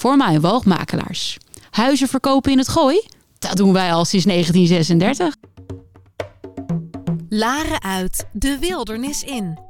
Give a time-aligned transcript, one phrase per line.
[0.00, 1.36] voor woogmakelaars.
[1.70, 3.02] Huizen verkopen in het gooi?
[3.38, 5.36] Dat doen wij al sinds 1936.
[7.28, 9.69] Laren uit, de wildernis in.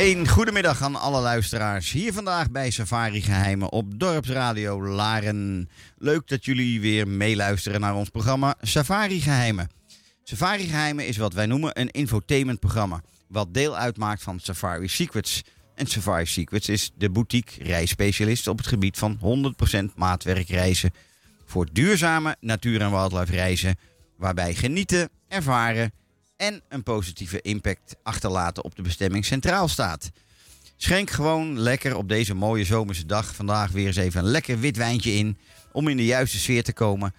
[0.00, 1.90] Een goedemiddag aan alle luisteraars.
[1.90, 5.68] Hier vandaag bij Safari Geheimen op Dorpsradio Laren.
[5.98, 9.68] Leuk dat jullie weer meeluisteren naar ons programma Safari Geheimen.
[10.22, 13.02] Safari Geheimen is wat wij noemen een infotainmentprogramma.
[13.28, 15.42] Wat deel uitmaakt van Safari Secrets.
[15.74, 20.90] En Safari Secrets is de boutique reisspecialist op het gebied van 100% maatwerkreizen.
[21.44, 23.76] Voor duurzame natuur- en wildlife reizen.
[24.16, 25.92] Waarbij genieten, ervaren
[26.40, 30.10] en een positieve impact achterlaten op de bestemming centraal staat.
[30.76, 34.76] Schenk gewoon lekker op deze mooie zomerse dag vandaag weer eens even een lekker wit
[34.76, 35.38] wijntje in
[35.72, 37.14] om in de juiste sfeer te komen.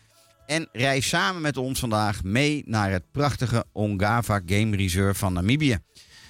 [0.45, 5.77] En reis samen met ons vandaag mee naar het prachtige Ongava Game Reserve van Namibië.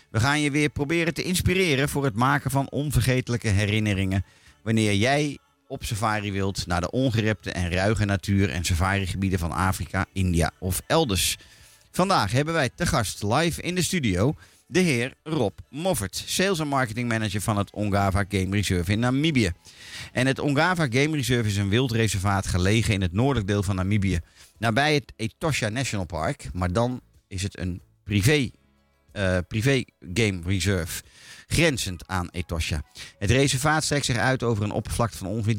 [0.10, 4.26] We gaan je weer proberen te inspireren voor het maken van onvergetelijke herinneringen
[4.64, 5.38] wanneer jij
[5.68, 10.82] op safari wilt naar de ongerepte en ruige natuur en safarigebieden van Afrika, India of
[10.88, 11.38] elders.
[11.92, 14.36] Vandaag hebben wij te gast live in de studio
[14.68, 19.52] de heer Rob Moffert, sales en marketing manager van het Ongava Game Reserve in Namibië.
[20.12, 24.20] En het Ongava Game Reserve is een wildreservaat gelegen in het noordelijk deel van Namibië,
[24.58, 28.50] nabij het Etosha National Park, maar dan is het een privé,
[29.14, 31.02] uh, privé game reserve
[31.48, 32.84] grenzend aan Etosha.
[33.18, 35.58] Het reservaat strekt zich uit over een oppervlakte van ongeveer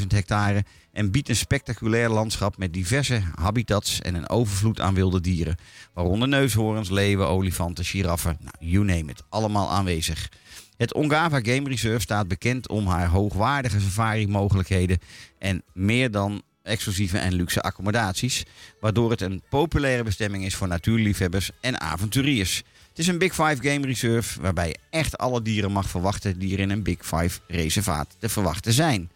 [0.00, 0.64] 30.000 hectare
[1.00, 5.56] en biedt een spectaculair landschap met diverse habitats en een overvloed aan wilde dieren.
[5.92, 10.28] Waaronder neushoorns, leeuwen, olifanten, giraffen, nou, you name it, allemaal aanwezig.
[10.76, 14.98] Het Ongava Game Reserve staat bekend om haar hoogwaardige safari-mogelijkheden
[15.38, 18.44] en meer dan exclusieve en luxe accommodaties,
[18.80, 22.62] waardoor het een populaire bestemming is voor natuurliefhebbers en avonturiers.
[22.88, 26.52] Het is een Big Five Game Reserve waarbij je echt alle dieren mag verwachten die
[26.52, 29.10] er in een Big Five reservaat te verwachten zijn.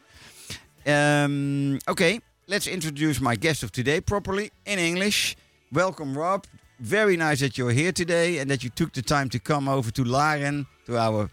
[0.87, 5.37] Um, okay, let's introduce my guest of today properly in English.
[5.73, 6.47] Welcome, Rob.
[6.79, 9.91] Very nice that you're here today and that you took the time to come over
[9.93, 11.31] to Laren, to our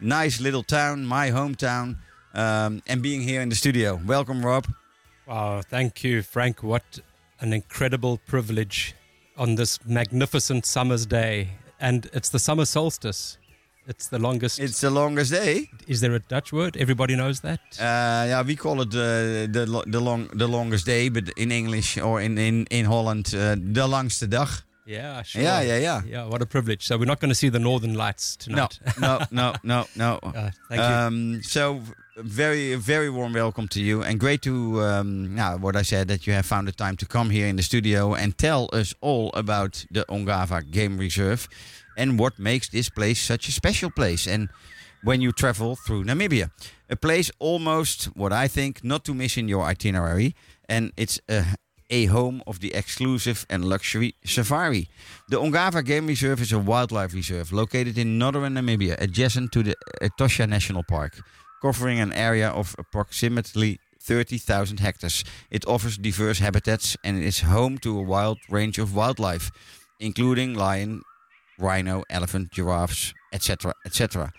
[0.00, 1.96] nice little town, my hometown,
[2.34, 4.00] um, and being here in the studio.
[4.06, 4.66] Welcome, Rob.
[5.26, 6.62] Wow, thank you, Frank.
[6.62, 7.00] What
[7.40, 8.94] an incredible privilege
[9.36, 11.50] on this magnificent summer's day.
[11.80, 13.37] And it's the summer solstice.
[13.88, 14.58] It's the longest.
[14.60, 15.70] It's the longest day.
[15.86, 16.76] Is there a Dutch word?
[16.76, 17.60] Everybody knows that.
[17.80, 21.96] Uh, yeah, we call it uh, the the long the longest day, but in English
[21.96, 24.48] or in in in Holland, uh, de langste dag.
[24.84, 25.42] Yeah, sure.
[25.42, 26.02] Yeah, yeah, yeah.
[26.06, 26.86] Yeah, what a privilege.
[26.86, 28.78] So we're not going to see the northern lights tonight.
[28.98, 30.32] No, no, no, no, no.
[30.34, 30.96] Uh, thank you.
[30.96, 31.80] Um, so
[32.22, 36.26] very, very warm welcome to you, and great to, um, now, what I said, that
[36.26, 39.30] you have found the time to come here in the studio and tell us all
[39.34, 41.48] about the Ongava Game Reserve
[41.96, 44.26] and what makes this place such a special place.
[44.26, 44.48] And
[45.04, 46.50] when you travel through Namibia,
[46.90, 50.34] a place almost what I think not to miss in your itinerary,
[50.68, 51.44] and it's a
[51.90, 54.88] a home of the exclusive and luxury safari.
[55.28, 59.74] The Ongava Game Reserve is a wildlife reserve located in northern Namibia, adjacent to the
[60.02, 61.20] Etosha National Park,
[61.60, 65.24] covering an area of approximately 30,000 hectares.
[65.50, 69.50] It offers diverse habitats and is home to a wide range of wildlife,
[70.00, 71.02] including lion,
[71.58, 74.32] rhino, elephant, giraffes, etc., etc.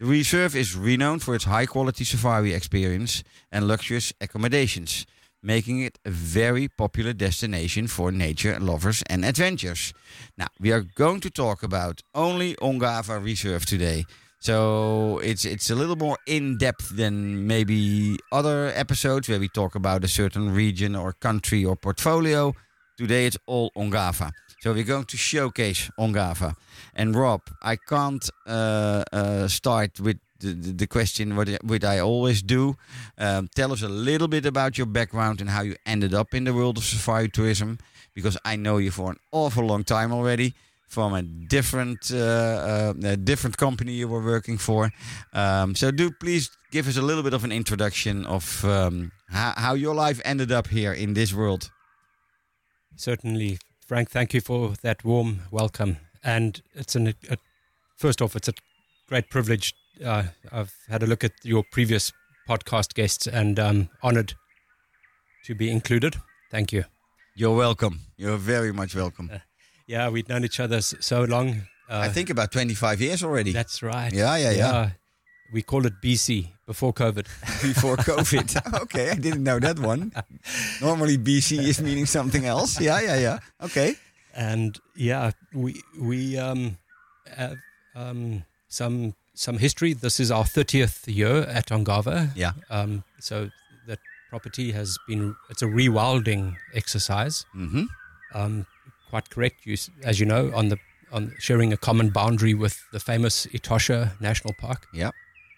[0.00, 3.22] The reserve is renowned for its high quality safari experience
[3.52, 5.06] and luxurious accommodations
[5.44, 9.92] making it a very popular destination for nature lovers and adventurers.
[10.38, 14.06] Now, we are going to talk about only Ongava Reserve today.
[14.44, 19.74] So it's it's a little more in depth than maybe other episodes where we talk
[19.74, 22.52] about a certain region or country or portfolio.
[22.98, 24.32] Today it's all Ongava.
[24.60, 26.56] So we're going to showcase Ongava.
[26.94, 32.42] And Rob, I can't uh, uh, start with the, the question what, what I always
[32.42, 32.76] do.
[33.16, 36.44] Um, tell us a little bit about your background and how you ended up in
[36.44, 37.78] the world of safari tourism,
[38.14, 40.52] because I know you for an awful long time already
[40.94, 44.90] from a different uh, uh, a different company you were working for.
[45.32, 49.52] Um, so do please give us a little bit of an introduction of um, how,
[49.56, 51.70] how your life ended up here in this world.
[52.96, 54.10] Certainly, Frank.
[54.10, 55.96] Thank you for that warm welcome.
[56.22, 57.36] And it's an a,
[57.98, 58.54] first off, it's a
[59.08, 59.74] great privilege
[60.04, 62.12] uh, I've had a look at your previous
[62.48, 64.34] podcast guests and um, honored
[65.44, 66.16] to be included.
[66.50, 66.84] Thank you.
[67.36, 68.00] You're welcome.
[68.16, 69.30] You're very much welcome.
[69.32, 69.38] Uh,
[69.86, 71.62] yeah, we've known each other so long.
[71.88, 73.52] Uh, I think about 25 years already.
[73.52, 74.12] That's right.
[74.12, 74.56] Yeah, yeah, yeah.
[74.56, 74.90] yeah.
[75.52, 77.26] We call it BC, before COVID.
[77.62, 78.80] before COVID.
[78.82, 80.12] okay, I didn't know that one.
[80.80, 82.80] Normally BC is meaning something else.
[82.80, 83.38] Yeah, yeah, yeah.
[83.62, 83.96] Okay.
[84.34, 86.78] And yeah, we we um,
[87.36, 87.56] have
[87.94, 89.92] um, some some history.
[89.92, 92.30] This is our 30th year at Ongava.
[92.34, 92.52] Yeah.
[92.70, 93.50] Um, so
[93.86, 93.98] that
[94.30, 97.44] property has been, it's a rewilding exercise.
[97.54, 97.84] Mm-hmm.
[98.34, 98.66] Um,
[99.14, 99.64] quite correct.
[99.64, 100.78] You, as you know, on the
[101.12, 104.88] on sharing a common boundary with the famous Etosha National Park.
[104.92, 105.10] Yeah.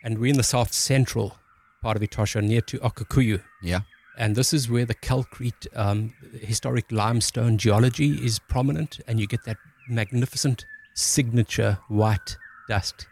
[0.04, 1.38] And we're in the south central
[1.80, 3.40] part of Etosha near to Okaukuejo.
[3.62, 3.80] Yeah.
[4.18, 6.12] And this is where the calcrete, um,
[6.52, 9.56] historic limestone geology is prominent, and you get that
[9.88, 12.36] magnificent signature white
[12.68, 13.06] dust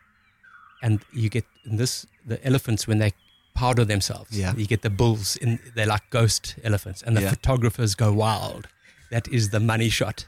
[0.82, 3.12] and you get in this the elephants when they
[3.54, 4.38] powder themselves.
[4.38, 4.52] Yeah.
[4.56, 7.30] You get the bulls in they're like ghost elephants and the yeah.
[7.30, 8.68] photographers go wild.
[9.10, 10.26] That is the money shot.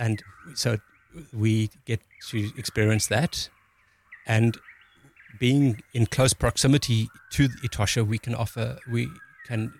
[0.00, 0.22] And
[0.54, 0.78] so
[1.32, 2.00] we get
[2.30, 3.50] to experience that.
[4.26, 4.56] And
[5.38, 9.08] being in close proximity to Etosha, we can offer we
[9.46, 9.74] can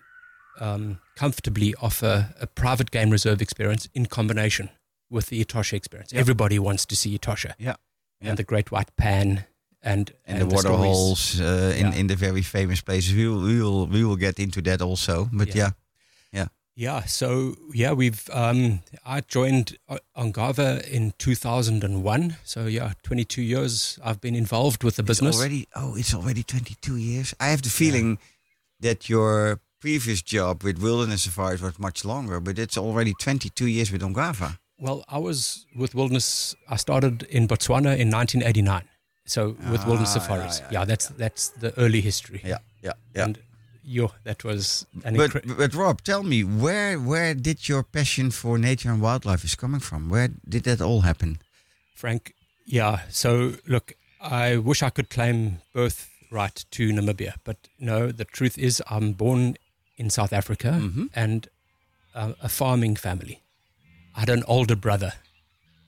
[0.59, 4.69] um, comfortably offer a private game reserve experience in combination
[5.09, 6.13] with the Etosha experience.
[6.13, 7.53] Everybody wants to see Etosha.
[7.57, 7.75] Yeah.
[8.21, 9.45] And the Great White Pan
[9.81, 11.99] and and, and the, water holes uh, in yeah.
[11.99, 13.15] in the very famous places.
[13.15, 15.29] We will we will we will get into that also.
[15.33, 15.69] But yeah, yeah.
[16.81, 17.03] Yeah.
[17.05, 19.77] So yeah, we've um, I joined
[20.17, 22.37] Ongava in 2001.
[22.43, 25.37] So yeah, 22 years I've been involved with the it's business.
[25.37, 27.35] Already, oh, it's already 22 years.
[27.39, 28.89] I have the feeling yeah.
[28.89, 33.91] that your previous job with Wilderness Safaris was much longer, but it's already 22 years
[33.91, 34.57] with Ongava.
[34.79, 36.55] Well, I was with Wilderness.
[36.67, 38.85] I started in Botswana in 1989.
[39.25, 42.41] So with ah, wilderness safaris, yeah, yeah, yeah, that's that's the early history.
[42.43, 43.25] Yeah, yeah, yeah.
[43.25, 43.39] And
[43.83, 48.31] yo, that was an but, incre- but Rob, tell me where where did your passion
[48.31, 50.09] for nature and wildlife is coming from?
[50.09, 51.39] Where did that all happen?
[51.95, 52.33] Frank,
[52.65, 53.01] yeah.
[53.09, 58.11] So look, I wish I could claim birth right to Namibia, but no.
[58.11, 59.57] The truth is, I'm born
[59.97, 61.05] in South Africa mm-hmm.
[61.13, 61.47] and
[62.15, 63.41] uh, a farming family.
[64.15, 65.13] I had an older brother,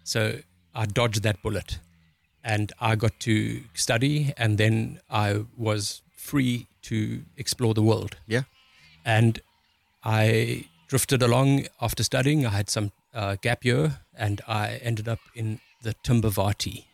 [0.03, 0.39] so
[0.73, 1.79] I dodged that bullet
[2.43, 8.15] and I got to study, and then I was free to explore the world.
[8.27, 8.43] Yeah,
[9.05, 9.39] and
[10.03, 12.45] I drifted along after studying.
[12.45, 16.85] I had some uh, gap year, and I ended up in the Timbavati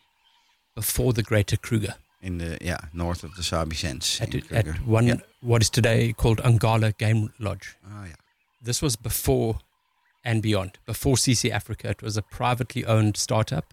[0.74, 1.94] before the Greater Kruger.
[2.22, 4.20] In the yeah north of the Sabi Sands.
[4.20, 5.16] At, at one yeah.
[5.40, 7.76] what is today called Ngala Game Lodge.
[7.86, 8.16] Oh yeah.
[8.62, 9.60] This was before
[10.22, 10.78] and beyond.
[10.84, 13.72] Before CC Africa, it was a privately owned startup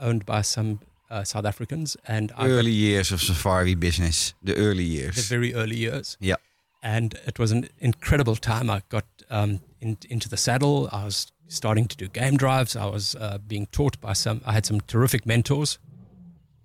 [0.00, 0.80] owned by some
[1.10, 1.96] uh, South Africans.
[2.06, 6.16] And early years of safari business, the early years, the very early years.
[6.20, 6.36] Yeah,
[6.82, 8.70] and it was an incredible time.
[8.70, 10.88] I got um, in, into the saddle.
[10.92, 12.76] I was starting to do game drives.
[12.76, 14.40] I was uh, being taught by some.
[14.46, 15.78] I had some terrific mentors,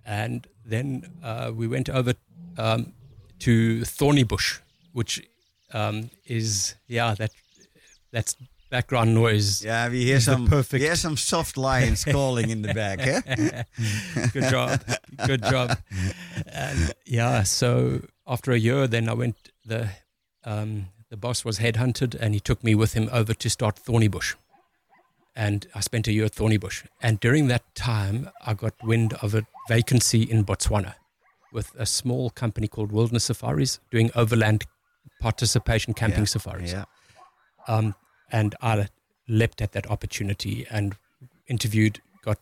[0.04, 2.14] and then uh, we went over
[2.58, 2.92] um,
[3.40, 4.60] to Thornybush,
[4.92, 5.28] which
[5.72, 7.30] um, is yeah that
[8.12, 8.36] that's
[8.70, 9.64] background noise.
[9.64, 12.98] Yeah, we hear some perfect- we hear some soft lions calling in the back.
[13.00, 13.62] Eh?
[14.32, 14.80] good job,
[15.26, 15.78] good job.
[16.46, 19.36] And yeah, so after a year, then I went.
[19.64, 19.88] the
[20.44, 24.34] um, The boss was headhunted, and he took me with him over to start Thornybush.
[25.36, 26.84] And I spent a year at Thornybush.
[27.00, 30.94] And during that time, I got wind of a vacancy in Botswana
[31.52, 34.64] with a small company called Wilderness Safaris doing overland
[35.20, 36.72] participation camping Yeah, safaris.
[36.72, 36.84] Yeah.
[37.68, 37.94] Um,
[38.30, 38.88] and I
[39.28, 40.96] leapt at that opportunity and
[41.46, 42.38] interviewed, got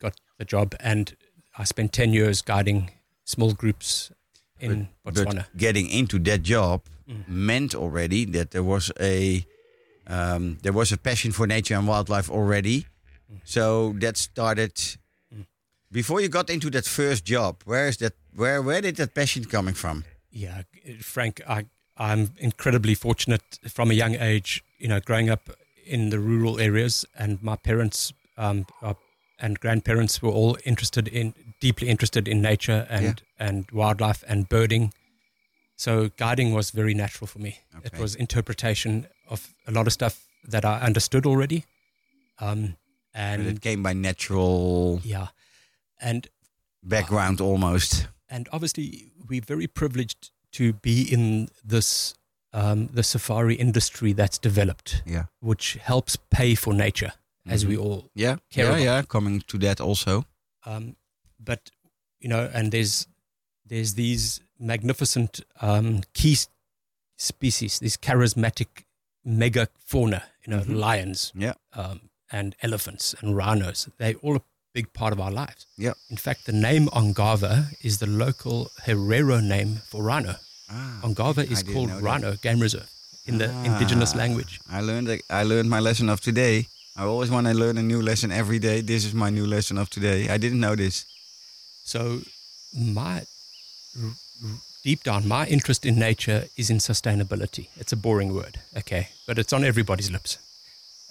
[0.00, 1.14] got the job, and
[1.58, 2.90] I spent ten years guiding
[3.24, 4.10] small groups
[4.60, 5.34] in Botswana.
[5.34, 7.26] But getting into that job Mm.
[7.26, 9.44] meant already that there was a
[10.06, 12.86] um, there was a passion for nature and wildlife already.
[13.44, 14.74] So that started
[15.34, 15.46] Mm.
[15.90, 17.62] before you got into that first job.
[17.64, 18.12] Where is that?
[18.34, 20.04] Where where did that passion coming from?
[20.32, 20.62] yeah,
[21.02, 21.64] Frank, I
[22.00, 24.64] I'm incredibly fortunate from a young age.
[24.78, 25.50] You know, growing up
[25.86, 28.96] in the rural areas, and my parents um, are,
[29.38, 34.92] and grandparents were all interested in deeply interested in nature and and wildlife and birding.
[35.76, 37.60] So guiding was very natural for me.
[37.84, 41.64] It was interpretation of a lot of stuff that I understood already,
[42.38, 42.76] um,
[43.14, 45.28] And it came by natural yeah,
[46.00, 46.28] and
[46.82, 48.08] background almost.
[48.28, 52.14] and obviously we're very privileged to be in this
[52.52, 55.26] um, the safari industry that's developed, Yeah.
[55.38, 57.12] which helps pay for nature,
[57.46, 57.80] as we Mhm.
[57.84, 58.10] all.
[58.14, 58.38] Yeah.
[58.50, 58.70] Care yeah.
[58.72, 58.82] about.
[58.82, 59.02] Yeah.
[59.02, 60.24] Coming to that also.
[60.66, 60.96] Um,
[61.38, 61.70] but
[62.18, 63.06] you know, and there's
[63.64, 66.36] there's these magnificent um, key
[67.16, 68.84] species, these charismatic
[69.24, 70.76] mega fauna, you know, Mhm.
[70.76, 71.54] lions, Yeah.
[71.72, 73.88] um, and elephants and rhinos.
[73.98, 75.66] They're all big part of our lives.
[75.76, 75.94] Yeah.
[76.10, 80.34] In fact, the name Ongava is the local Herero name for rhino.
[80.70, 82.42] Ah, Ongava is called know that.
[82.42, 82.88] game reserve
[83.26, 84.60] in the indigenous Ah, language.
[84.70, 86.66] I learned I learned my lesson of today.
[86.96, 88.80] I always want to learn a new lesson every day.
[88.82, 90.28] This is my new lesson of today.
[90.28, 91.04] I didn't know this.
[91.84, 92.20] So,
[92.74, 93.22] my
[94.84, 97.68] deep down, my interest in nature is in sustainability.
[97.76, 100.38] It's a boring word, okay, but it's on everybody's lips.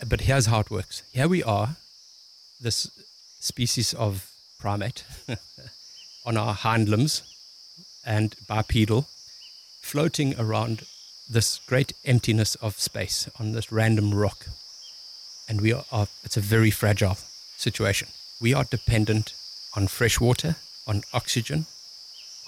[0.07, 1.03] But here's how it works.
[1.11, 1.75] Here we are,
[2.61, 2.87] this
[3.39, 4.29] species of
[4.59, 5.03] primate
[6.25, 7.23] on our hind limbs
[8.05, 9.07] and bipedal,
[9.81, 10.83] floating around
[11.29, 14.47] this great emptiness of space on this random rock.
[15.47, 17.17] And we are, are it's a very fragile
[17.57, 18.07] situation.
[18.41, 19.33] We are dependent
[19.75, 20.55] on fresh water,
[20.87, 21.65] on oxygen,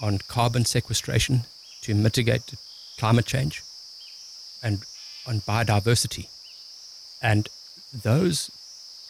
[0.00, 1.42] on carbon sequestration
[1.82, 2.54] to mitigate
[2.98, 3.62] climate change,
[4.62, 4.82] and
[5.26, 6.28] on biodiversity.
[7.20, 7.48] And
[7.92, 8.50] those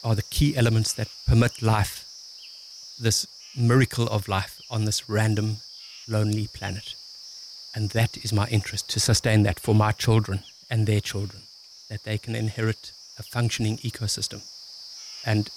[0.04, 2.04] are the key elements that permit life,
[3.00, 5.59] this miracle of life on this random,
[6.09, 6.94] lonely planet.
[7.75, 10.40] And that is my interest to sustain that for my children
[10.71, 11.42] and their children,
[11.88, 14.42] that they can inherit a functioning ecosystem.
[15.25, 15.50] And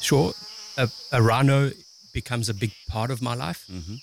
[0.00, 0.32] sure,
[0.76, 1.70] a, a rhino
[2.12, 3.64] becomes a big part of my life.
[3.70, 4.00] Mhm.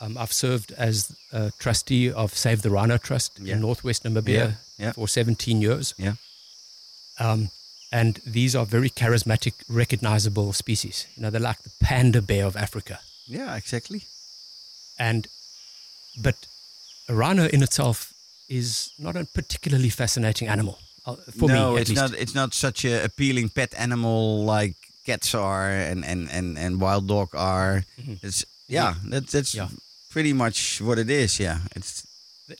[0.00, 3.54] Um, I've served as a trustee of Save the Rhino Trust Yeah.
[3.54, 4.92] in Northwest Namibia Yeah, yeah.
[4.92, 5.94] for 17 years.
[5.96, 6.14] Yeah.
[7.20, 7.50] Um,
[7.92, 11.06] and these are very charismatic, recognizable species.
[11.16, 12.98] You know, they're like the panda bear of Africa.
[13.26, 14.02] Yeah, exactly.
[14.98, 15.26] And,
[16.22, 16.34] but
[17.08, 18.12] a rhino in itself
[18.48, 21.80] is not a particularly fascinating animal uh, for no, me.
[21.80, 22.02] It's least.
[22.02, 22.14] not.
[22.18, 24.74] It's not such a appealing pet animal like
[25.06, 27.84] cats are and and and, and wild dog are.
[28.00, 28.18] Mhm.
[28.22, 28.94] It's yeah.
[29.10, 29.68] That's that's Yeah.
[30.10, 31.38] pretty much what it is.
[31.40, 31.58] Yeah.
[31.76, 32.06] It's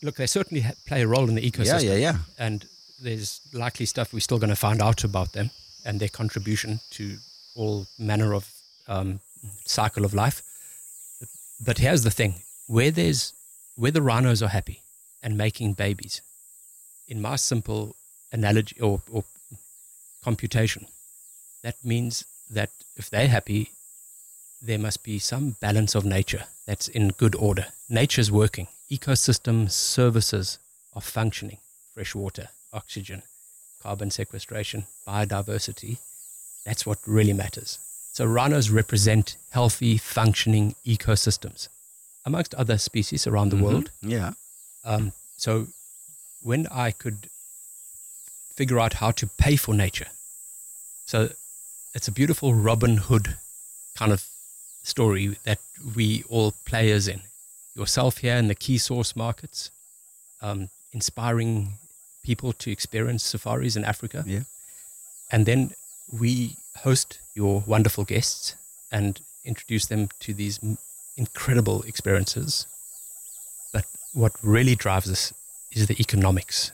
[0.03, 1.83] Look, they certainly play a role in the ecosystem.
[1.85, 2.17] yeah yeah yeah.
[2.39, 2.65] and
[3.02, 5.50] there's likely stuff we're still going to find out about them
[5.85, 7.16] and their contribution to
[7.54, 8.49] all manner of
[8.88, 9.21] um,
[9.64, 10.42] cycle of life.
[11.61, 12.35] But here's the thing:
[12.66, 13.32] where there's
[13.76, 14.82] where the rhinos are happy
[15.23, 16.23] and making babies,
[17.09, 17.97] in my simple
[18.32, 19.25] analogy or, or
[20.23, 20.87] computation,
[21.62, 23.71] that means that if they're happy,
[24.61, 27.66] there must be some balance of nature that's in good order.
[27.88, 28.68] Nature's working.
[28.90, 30.59] Ecosystem services
[30.94, 31.59] are functioning.
[31.94, 33.23] Fresh water, oxygen,
[33.83, 35.99] carbon sequestration, biodiversity.
[36.64, 37.79] That's what really matters.
[38.12, 41.69] So rhinos represent healthy, functioning ecosystems,
[42.25, 43.62] amongst other species around the Mhm.
[43.62, 43.91] world.
[44.02, 44.33] Yeah.
[44.85, 45.69] Um, so
[46.41, 47.31] when I could
[48.55, 50.09] figure out how to pay for nature,
[51.07, 51.35] so
[51.95, 53.37] it's a beautiful Robin Hood
[53.95, 54.26] kind of
[54.83, 55.61] story that
[55.95, 57.23] we all players in.
[57.75, 59.71] Yourself here in the key source markets,
[60.41, 61.79] um, inspiring
[62.23, 64.25] people to experience safaris in Africa.
[64.26, 64.45] Yeah.
[65.31, 65.73] And then
[66.11, 68.55] we host your wonderful guests
[68.91, 70.61] and introduce them to these
[71.17, 72.67] incredible experiences
[73.73, 75.33] But what really drives us
[75.73, 76.73] is the economics.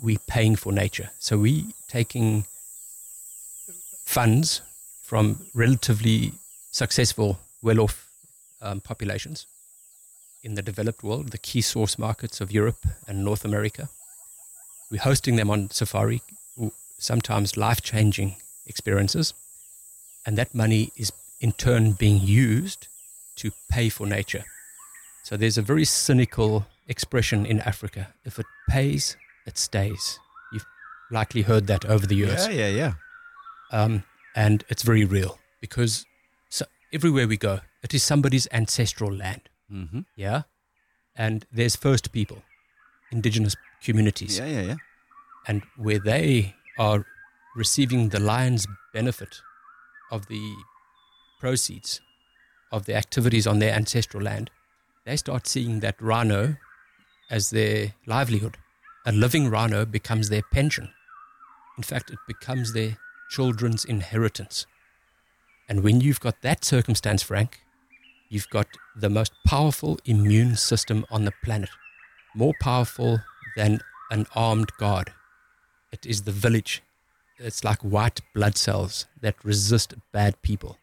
[0.00, 1.10] We're paying for nature.
[1.18, 2.46] So we taking
[4.04, 4.62] funds
[5.02, 6.32] from relatively
[6.70, 8.08] successful, well-off
[8.60, 9.46] um, populations
[10.42, 13.88] in the developed world, the key source markets of Europe and North America.
[14.92, 16.20] We're hosting them on safari,
[16.98, 19.32] sometimes life-changing experiences,
[20.26, 22.88] and that money is in turn being used
[23.36, 24.44] to pay for nature.
[25.24, 30.20] So there's a very cynical expression in Africa: if it pays, it stays.
[30.52, 30.66] You've
[31.10, 32.46] likely heard that over the years.
[32.46, 32.92] Yeah, yeah, yeah.
[33.70, 34.04] Um,
[34.36, 36.04] and it's very real because
[36.50, 39.48] so everywhere we go, it is somebody's ancestral land.
[39.72, 40.00] Mm-hmm.
[40.16, 40.42] Yeah.
[41.16, 42.42] And there's first people,
[43.12, 44.38] indigenous communities.
[44.38, 44.76] Yeah, yeah, yeah.
[45.46, 47.04] And where they are
[47.54, 49.40] receiving the lion's benefit
[50.10, 50.54] of the
[51.40, 52.00] proceeds
[52.70, 54.50] of the activities on their ancestral land,
[55.04, 56.56] they start seeing that rhino
[57.30, 58.56] as their livelihood.
[59.04, 60.90] A living rhino becomes their pension.
[61.76, 62.98] In fact, it becomes their
[63.30, 64.66] children's inheritance.
[65.68, 67.62] And when you've got that circumstance, Frank,
[68.28, 71.70] you've got the most powerful immune system on the planet,
[72.34, 73.20] more powerful
[73.56, 75.12] than an armed guard.
[75.92, 76.82] It is the village.
[77.38, 80.78] It's like white blood cells that resist bad people.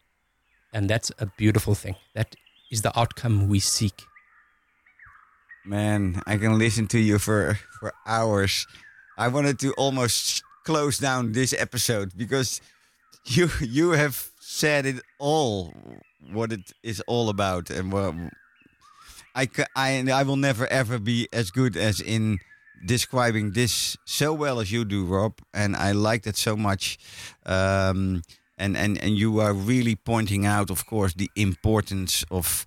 [0.72, 1.96] And that's a beautiful thing.
[2.14, 2.36] That
[2.70, 4.02] is the outcome we seek.
[5.64, 8.66] Man, I can listen to you for for hours.
[9.18, 12.60] I wanted to almost close down this episode because
[13.24, 15.74] you you have said it all
[16.32, 18.14] what it is all about and what
[19.40, 22.38] I I I will never ever be as good as in
[22.86, 26.98] describing this so well as you do Rob and I like that so much.
[27.46, 28.22] Um,
[28.58, 32.66] and and and you are really pointing out of course the importance of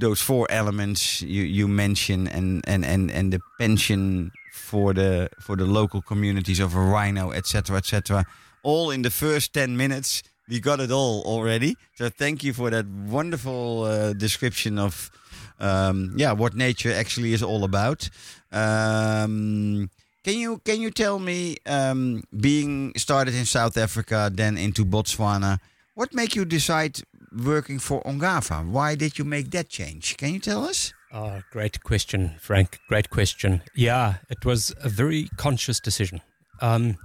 [0.00, 5.56] those four elements you you mention and and and and the pension for the for
[5.56, 8.24] the local communities of a rhino etc etc
[8.62, 11.76] all in the first 10 minutes we got it all already.
[11.94, 15.10] So thank you for that wonderful uh, description of
[15.58, 18.08] um, yeah what nature actually is all about
[18.52, 19.90] um,
[20.24, 25.58] can you can you tell me um, being started in South Africa then into Botswana
[25.94, 27.00] what made you decide
[27.32, 28.66] working for Ongava.
[28.66, 30.16] Why did you make that change?
[30.16, 30.92] Can you tell us?
[31.12, 32.80] Oh, great question, Frank.
[32.88, 33.62] Great question.
[33.74, 36.20] Yeah, it was a very conscious decision.
[36.60, 36.96] Um,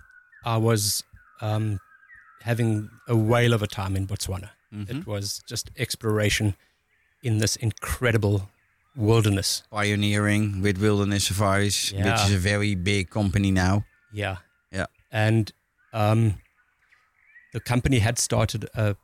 [0.46, 1.04] I was
[1.42, 1.80] um,
[2.42, 4.50] having a whale of a time in Botswana.
[4.74, 4.98] Mm-hmm.
[4.98, 6.56] It was just exploration
[7.24, 8.50] in this incredible
[8.96, 9.64] wilderness.
[9.72, 12.12] Pioneering with Wilderness Safaris, yeah.
[12.12, 13.86] which is a very big company now.
[14.12, 14.38] Yeah.
[14.72, 14.86] Yeah.
[15.12, 15.52] And
[15.94, 16.36] um,
[17.54, 18.96] the company had started a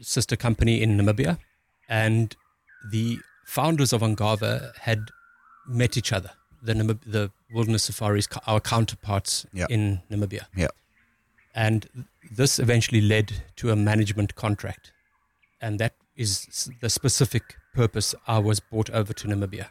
[0.00, 1.38] sister company in Namibia,
[1.88, 2.34] and
[2.90, 5.10] the founders of Ongava had
[5.66, 6.30] met each other.
[6.62, 9.70] The Namib- the Wilderness Safaris, our counterparts yep.
[9.70, 10.46] in Namibia.
[10.54, 10.68] Yeah.
[11.54, 14.92] And this eventually led to a management contract,
[15.60, 19.68] and that is the specific purpose I was brought over to Namibia,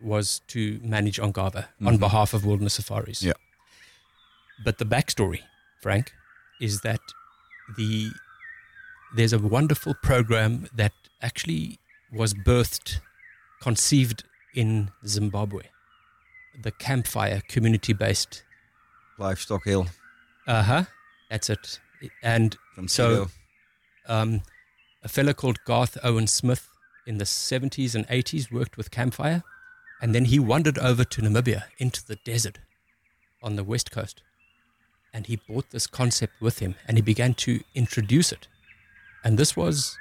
[0.00, 1.88] was to manage Ongava mm-hmm.
[1.88, 3.22] on behalf of Wilderness Safaris.
[3.22, 3.32] Yeah.
[4.64, 5.40] But the backstory,
[5.82, 6.12] Frank,
[6.60, 7.00] is that
[7.76, 8.10] the
[9.14, 11.78] there's a wonderful program that actually
[12.12, 13.00] was birthed,
[13.60, 15.64] conceived in Zimbabwe.
[16.62, 18.44] The Campfire community based
[19.18, 19.86] livestock hill.
[20.46, 20.84] Uh huh.
[21.30, 21.80] That's it.
[22.22, 23.28] And From so,
[24.06, 24.42] um,
[25.02, 26.68] a fellow called Garth Owen Smith
[27.06, 29.42] in the 70s and 80s worked with Campfire.
[30.00, 32.58] And then he wandered over to Namibia into the desert
[33.42, 34.22] on the west coast.
[35.14, 38.48] And he brought this concept with him and he began to introduce it
[39.24, 39.98] and this was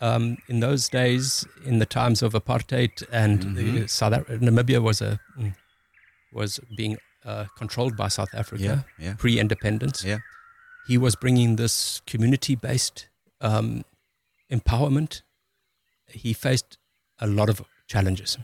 [0.00, 3.86] um, in those days, in the times of apartheid, and mm-hmm.
[3.86, 5.54] South Namibia was a mm,
[6.32, 9.14] was being uh, controlled by South Africa yeah, yeah.
[9.14, 10.04] pre-independence.
[10.04, 10.18] Yeah.
[10.86, 13.08] He was bringing this community-based
[13.40, 13.84] um,
[14.50, 15.22] empowerment.
[16.06, 16.78] He faced
[17.18, 18.38] a lot of challenges,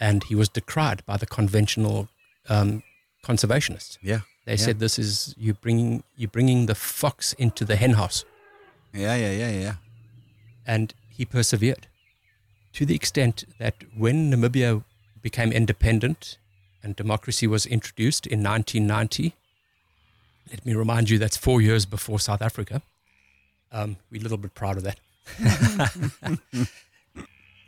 [0.00, 2.08] and he was decried by the conventional
[2.48, 2.82] um,
[3.24, 3.98] conservationists.
[4.02, 4.56] Yeah, they yeah.
[4.56, 8.24] said this is you bringing you bringing the fox into the henhouse.
[8.92, 9.74] Yeah, yeah, yeah, yeah.
[10.66, 11.86] And he persevered
[12.72, 14.84] to the extent that when Namibia
[15.22, 16.38] became independent
[16.82, 19.34] and democracy was introduced in 1990,
[20.50, 22.82] let me remind you that's four years before South Africa.
[23.72, 25.00] Um, we're a little bit proud of that.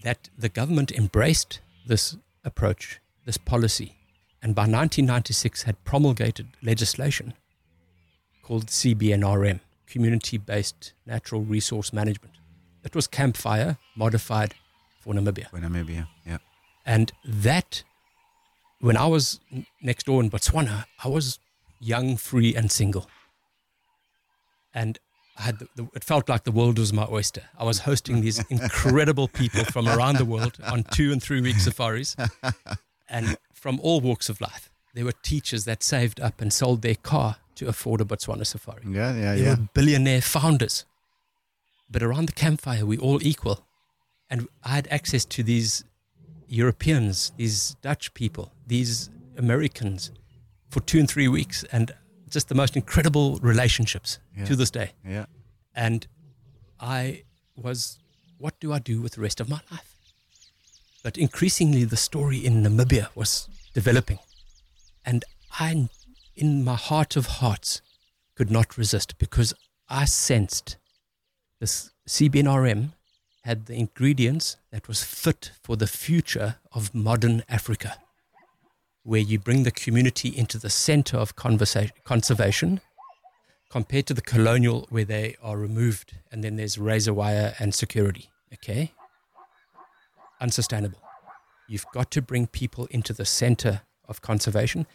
[0.02, 3.94] that the government embraced this approach, this policy,
[4.42, 7.34] and by 1996 had promulgated legislation
[8.42, 12.34] called CBNRM, community based natural resource management.
[12.84, 14.54] It was Campfire modified
[15.00, 15.50] for Namibia.
[15.50, 16.38] For Namibia, yeah.
[16.86, 17.82] And that,
[18.80, 19.40] when I was
[19.82, 21.38] next door in Botswana, I was
[21.80, 23.10] young, free, and single.
[24.72, 24.98] And
[25.38, 27.42] I had the, the, it felt like the world was my oyster.
[27.58, 31.56] I was hosting these incredible people from around the world on two and three week
[31.56, 32.16] safaris,
[33.08, 34.70] and from all walks of life.
[34.94, 38.82] There were teachers that saved up and sold their car to afford a Botswana safari.
[38.88, 39.50] Yeah, yeah, They yeah.
[39.50, 40.84] were billionaire founders.
[41.90, 43.64] But around the campfire, we all equal.
[44.30, 45.84] And I had access to these
[46.48, 50.10] Europeans, these Dutch people, these Americans
[50.70, 51.92] for two and three weeks, and
[52.30, 54.44] just the most incredible relationships Yeah.
[54.46, 54.92] to this day.
[55.04, 55.26] Yeah.
[55.74, 56.06] And
[56.80, 57.24] I
[57.56, 57.98] was,
[58.38, 59.94] what do I do with the rest of my life?
[61.02, 64.18] But increasingly, the story in Namibia was developing.
[65.04, 65.24] And
[65.58, 65.88] I,
[66.36, 67.80] in my heart of hearts,
[68.34, 69.54] could not resist because
[69.88, 70.76] I sensed
[71.60, 72.92] this CBNRM
[73.44, 77.96] had the ingredients that was fit for the future of modern Africa,
[79.08, 82.78] where you bring the community into the center of conservation
[83.70, 88.28] compared to the colonial where they are removed and then there's razor wire and security.
[88.52, 88.92] Okay?
[90.42, 91.00] Unsustainable.
[91.68, 94.86] You've got to bring people into the center of conservation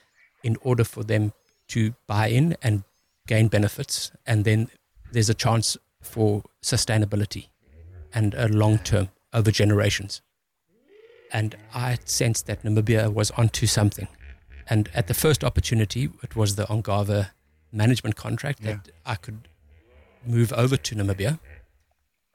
[0.43, 1.33] in order for them
[1.69, 2.83] to buy in and
[3.25, 4.11] gain benefits.
[4.27, 4.69] And then
[5.11, 7.47] there's a chance for sustainability
[8.13, 10.21] and a long term over generations.
[11.33, 14.07] And I sensed that Namibia was onto something.
[14.69, 17.31] And at the first opportunity, it was the Ongava
[17.71, 18.73] management contract Yeah.
[18.73, 19.47] that I could
[20.25, 21.39] move over to Namibia.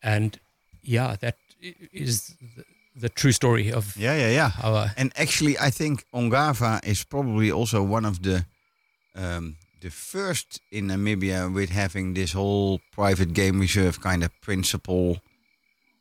[0.02, 0.38] And
[0.82, 1.36] yeah, that
[1.92, 2.64] is the,
[3.00, 4.50] the true story of Yeah, yeah, yeah.
[4.50, 8.44] how I, And actually, I think Ongava is probably also one of the
[9.14, 15.18] um, the first in Namibia with having this whole private game reserve kind of principle.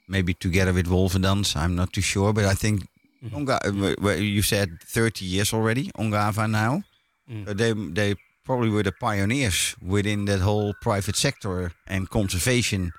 [0.08, 2.88] Maybe together with Wolwedans, I'm not too sure, but I think
[3.24, 3.32] Mhm.
[3.34, 3.58] Onga,
[4.06, 6.84] uh, you said 30 years already, Ongava now.
[7.30, 7.46] Mm.
[7.46, 8.16] So they they
[8.46, 12.92] probably were the pioneers within that whole private sector and conservation.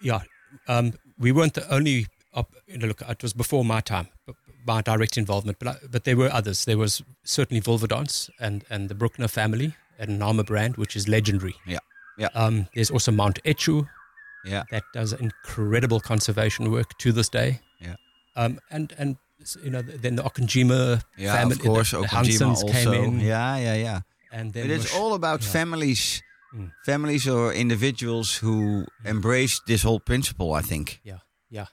[0.00, 0.20] yeah,
[0.68, 2.06] um, we weren't the only.
[2.34, 4.08] Op- you know, look, it was before my time,
[4.66, 6.64] my direct involvement, but I, but there were others.
[6.64, 11.54] There was certainly Wolwedans and and the Bruckner family and NamibRand, which is legendary.
[11.66, 11.80] Yeah,
[12.18, 12.28] yeah.
[12.34, 13.86] Um, there's also Mount Etjo
[14.44, 17.60] Yeah, that does incredible conservation work to this day.
[17.80, 17.96] Yeah.
[18.36, 19.16] Um, and and
[19.64, 21.90] you know then the Okonjima yeah, family, of course.
[21.90, 22.72] the, the Okonjima Hansons also.
[22.72, 24.00] came in, Yeah, yeah, yeah.
[24.32, 25.50] and then But it's Mush- all about yeah.
[25.52, 26.22] families,
[26.54, 26.70] Mm.
[26.84, 30.52] families or individuals who embrace this whole principle.
[30.52, 31.00] I think.
[31.02, 31.66] Yeah, yeah,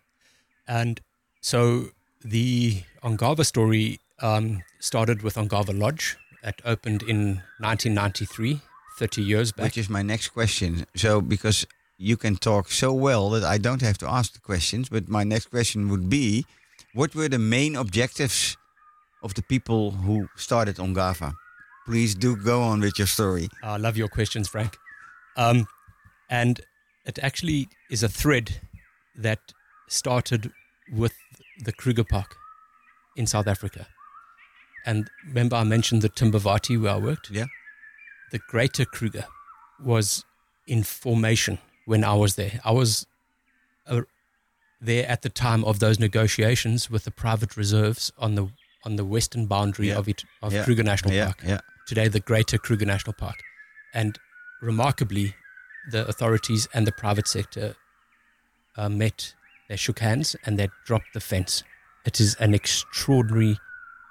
[0.67, 1.01] and
[1.41, 1.89] so
[2.23, 8.61] the Ongava story um, started with Ongava Lodge that opened in 1993,
[8.97, 9.65] 30 years back.
[9.65, 10.85] Which is my next question.
[10.95, 11.65] So because
[11.99, 15.25] you can talk so well that I don't have to ask the questions, but my
[15.25, 16.45] next question would be,
[16.93, 18.55] what were the main objectives
[19.21, 21.33] of the people who started Ongava?
[21.85, 23.49] Please do go on with your story.
[23.61, 24.77] I love your questions, Frank.
[25.35, 25.67] Um,
[26.29, 26.61] and
[27.05, 28.61] it actually is a thread
[29.17, 29.39] that
[29.89, 30.51] started
[30.93, 31.13] with
[31.65, 32.37] the Kruger Park
[33.17, 33.87] in South Africa.
[34.85, 37.29] And remember, I mentioned the Timbavati where I worked?
[37.29, 37.47] Yeah.
[38.31, 39.25] The greater Kruger
[39.83, 40.23] was
[40.65, 42.55] in formation when I was there.
[42.63, 43.05] I was
[43.87, 44.01] uh,
[44.79, 48.45] there at the time of those negotiations with the private reserves on the
[48.85, 49.99] on the western boundary Yeah.
[49.99, 50.63] of it of Yeah.
[50.65, 53.37] Kruger National yeah, Park yeah, today the Greater Kruger National Park.
[53.93, 54.17] And
[54.61, 55.35] remarkably,
[55.91, 57.75] the authorities and the private sector
[58.77, 59.33] uh, met,
[59.67, 61.63] they shook hands, and they dropped the fence.
[62.05, 63.57] It is an extraordinary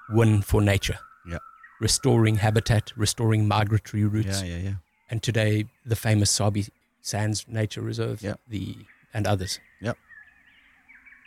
[0.09, 0.99] win for nature.
[1.31, 1.39] Yeah.
[1.79, 4.73] Restoring habitat, restoring migratory routes, yeah, yeah, yeah.
[5.09, 6.65] and today the famous Sabi
[7.01, 8.35] Sands Nature Reserve, Yeah.
[8.47, 9.59] the and others.
[9.81, 9.97] Yep.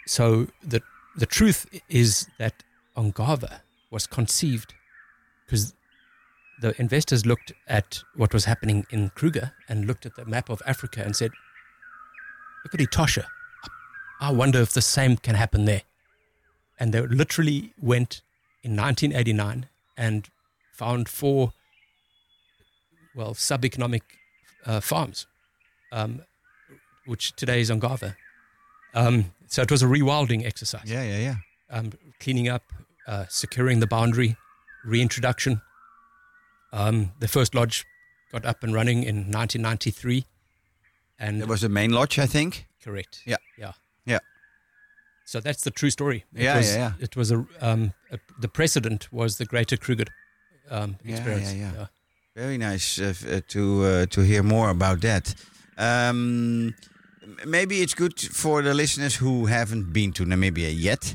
[0.06, 0.82] So the
[1.16, 2.64] the truth is that
[2.96, 4.74] Ongava was conceived
[5.44, 5.74] because
[6.60, 10.62] the investors looked at what was happening in Kruger and looked at the map of
[10.66, 11.32] Africa and said,
[12.64, 13.26] "Look at Etosha.
[14.20, 15.82] I wonder if the same can happen there."
[16.78, 18.22] And they literally went
[18.62, 20.28] in 1989 and
[20.72, 21.52] found four,
[23.14, 24.02] well, sub-economic
[24.64, 25.26] uh, farms,
[25.92, 26.22] um,
[27.06, 28.16] which today is Ongava.
[28.94, 31.36] Um, so it was a rewilding exercise Yeah, yeah, yeah.
[31.70, 32.62] um, cleaning up,
[33.06, 34.36] uh, securing the boundary,
[34.84, 35.60] reintroduction.
[36.72, 37.84] Um, the first lodge
[38.32, 40.24] got up and running in 1993,
[41.18, 42.66] and it was the main lodge, I think.
[42.82, 43.22] correct.
[43.26, 43.36] Yeah.
[43.58, 43.72] yeah,
[44.06, 44.18] Yeah.
[45.24, 46.24] So that's the true story.
[46.34, 46.92] It Yeah, was, yeah, yeah.
[47.04, 50.04] It was a, um, a the precedent was the Greater Kruger
[50.70, 51.52] um, Yeah, experience.
[51.54, 51.86] yeah, yeah.
[52.34, 55.34] Very nice uh, uh, to uh, to hear more about that.
[55.78, 56.74] Um,
[57.46, 61.14] maybe it's good for the listeners who haven't been to Namibia yet.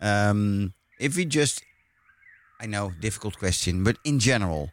[0.00, 1.62] Um, if we just,
[2.60, 4.70] I know, difficult question, but in general,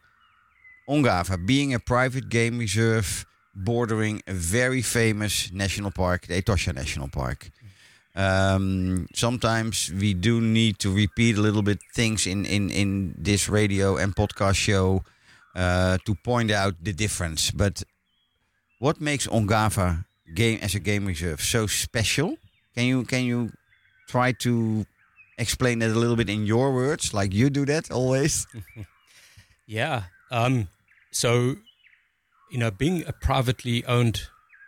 [0.89, 7.07] Ongava being a private game reserve bordering a very famous national park, the Etosha National
[7.07, 7.49] Park.
[8.15, 13.49] Um, sometimes we do need to repeat a little bit things in, in, in this
[13.49, 15.03] radio and podcast show
[15.55, 17.51] uh, to point out the difference.
[17.51, 17.83] But
[18.79, 22.37] what makes Ongava game as a game reserve so special?
[22.75, 23.51] Can you can you
[24.07, 24.85] try to
[25.37, 28.47] explain that a little bit in your words, like you do that always?
[29.67, 30.03] yeah.
[30.31, 30.67] Um,
[31.11, 31.55] so,
[32.51, 34.21] you know, being a privately owned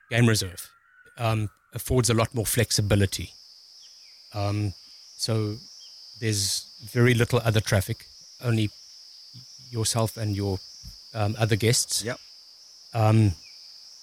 [0.09, 0.69] game reserve
[1.17, 3.31] um, affords a lot more flexibility.
[4.33, 4.73] Um,
[5.17, 5.55] so
[6.19, 8.05] there's very little other traffic,
[8.43, 8.69] only
[9.69, 10.59] yourself and your
[11.13, 12.03] um, other guests.
[12.03, 12.19] Yep.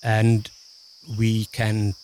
[0.05, 0.51] And
[1.19, 1.95] we can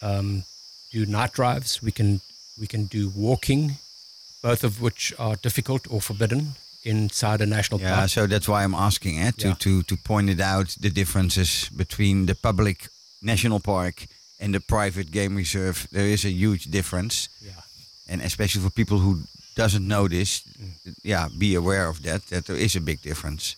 [0.00, 0.44] um,
[0.92, 1.80] do night drives.
[1.82, 2.20] We can
[2.60, 3.76] we can do walking,
[4.42, 8.10] both of which are difficult or forbidden inside a national Yeah, park.
[8.10, 9.54] so that's why I'm asking eh, to, Yeah.
[9.58, 12.88] to, to point it out the differences between the public
[13.22, 14.06] national park
[14.40, 15.86] and the private game reserve.
[15.92, 17.28] There is a huge difference.
[17.40, 17.52] Yeah.
[18.08, 19.20] and especially for people who
[19.56, 20.42] doesn't know this,
[21.04, 22.26] yeah, be aware of that.
[22.28, 23.56] That there is a big difference.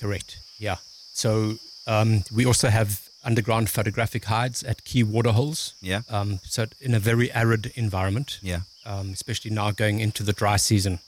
[0.00, 0.36] Correct.
[0.58, 0.76] Yeah.
[1.14, 1.56] So
[1.86, 2.88] um, we also have
[3.24, 5.74] underground photographic hides at key waterholes.
[5.80, 10.32] Yeah, Um, so in a very arid environment, yeah, um, especially now going into the
[10.32, 10.98] dry season,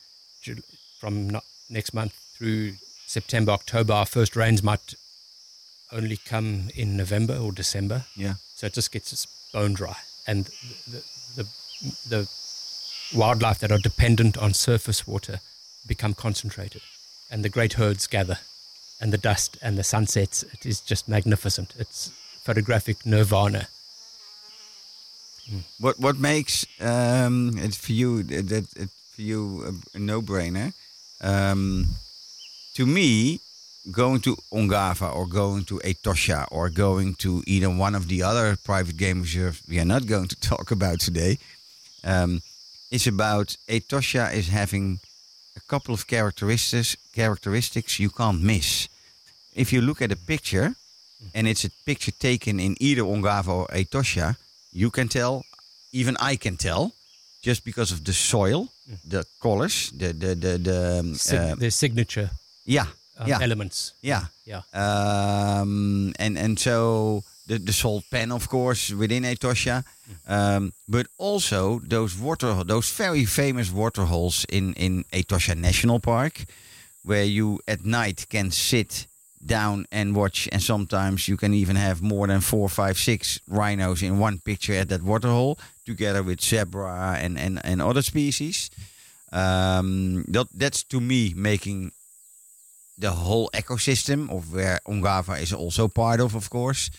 [1.00, 2.74] from no- next month through
[3.06, 4.94] September, October, our first rains might
[5.92, 8.04] only come in November or December.
[8.16, 9.96] yeah, So it just gets us bone dry,
[10.26, 10.46] and
[10.90, 11.02] the
[11.36, 11.46] the,
[12.08, 12.28] the
[13.14, 15.40] wildlife that are dependent on surface water
[15.86, 16.82] become concentrated,
[17.30, 18.38] and the great herds gather,
[19.00, 20.42] and the dust and the sunsets.
[20.42, 21.74] It is just magnificent.
[21.78, 22.10] It's
[22.42, 23.68] photographic nirvana.
[25.78, 30.22] What what makes um, it for you that that it for you a, a no
[30.22, 30.72] brainer?
[31.20, 31.86] Um,
[32.74, 33.40] to me,
[33.90, 38.56] going to Ongava or going to Etosha or going to either one of the other
[38.56, 41.38] private game reserves we are not going to talk about today,
[42.04, 42.40] um,
[42.90, 45.00] is about Etosha is having
[45.56, 48.88] a couple of characteristics characteristics you can't miss.
[49.54, 50.74] If you look at a picture,
[51.34, 54.36] and it's a picture taken in either Ongava or Etosha,
[54.72, 55.44] you can tell,
[55.92, 56.92] even I can tell,
[57.42, 58.68] just because of the soil,
[59.08, 62.30] the colors, the the the, the um, Sig- uh, their signature
[62.66, 62.86] yeah,
[63.18, 63.94] um, yeah, elements.
[64.02, 64.24] yeah.
[64.46, 64.62] Yeah.
[64.74, 69.84] Um, and and so the the salt pan, of course, within Etosha,
[70.26, 76.44] um, but also those water, those very famous water holes in in Etosha National Park,
[77.02, 79.06] where you at night can sit
[79.46, 84.02] down and watch, and sometimes you can even have more than four, five, six rhinos
[84.02, 88.70] in one picture at that waterhole, together with zebra and and and other species.
[89.32, 91.92] Um, that that's to me making
[92.96, 96.90] the whole ecosystem of where Ongava is also part of, of course,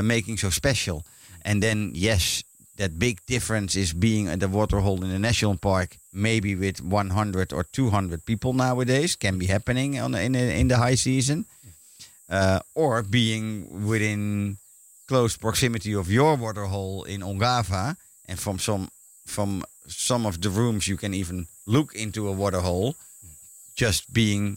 [0.00, 1.04] making so special.
[1.44, 2.44] And then, yes,
[2.76, 7.52] that big difference is being at the waterhole in the national park, maybe with 100
[7.52, 11.44] or 200 people nowadays, can be happening on in the, in the high season,
[12.30, 14.56] uh, or being within
[15.06, 18.88] close proximity of your waterhole in Ongava, and from some
[19.26, 22.94] from some of the rooms you can even look into a waterhole,
[23.74, 24.56] just being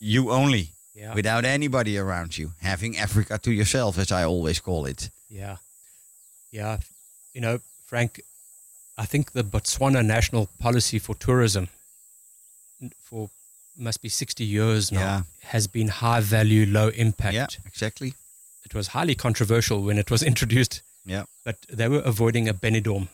[0.00, 1.14] you only Yeah.
[1.14, 5.10] without anybody around you, having Africa to yourself, as I always call it.
[5.28, 5.56] Yeah.
[6.52, 6.78] Yeah.
[7.32, 8.20] You know, Frank,
[8.96, 11.68] I think the Botswana national policy for tourism
[13.02, 13.28] for
[13.76, 15.22] must be 60 years now Yeah.
[15.50, 17.34] has been high value, low impact.
[17.34, 18.14] Yeah, exactly.
[18.64, 23.08] It was highly controversial when it was introduced, Yeah, but they were avoiding a Benidorm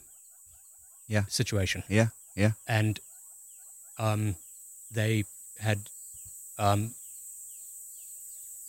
[1.09, 1.25] Yeah.
[1.29, 1.83] situation.
[1.89, 3.01] yeah, yeah, And
[3.99, 4.37] um,
[4.93, 5.25] they
[5.61, 5.79] had
[6.59, 6.95] um,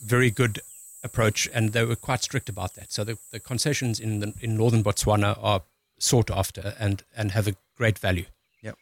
[0.02, 0.60] very good
[1.04, 2.92] approach, and they were quite strict about that.
[2.92, 5.62] So the, the concessions in the, in northern Botswana are
[5.98, 8.26] sought after and and have a great value.
[8.62, 8.76] Yep.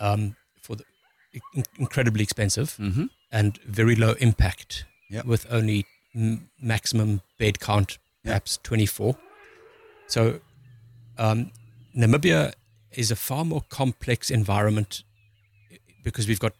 [0.00, 0.84] Um, for the
[1.54, 3.06] in- incredibly expensive mm-hmm.
[3.30, 4.84] and very low impact.
[5.10, 5.26] Yep.
[5.26, 9.16] With only m- maximum bed count, perhaps twenty four.
[10.06, 10.40] So
[11.18, 11.50] um,
[11.96, 12.52] Namibia
[12.92, 15.04] is a far more complex environment
[16.04, 16.52] because we've got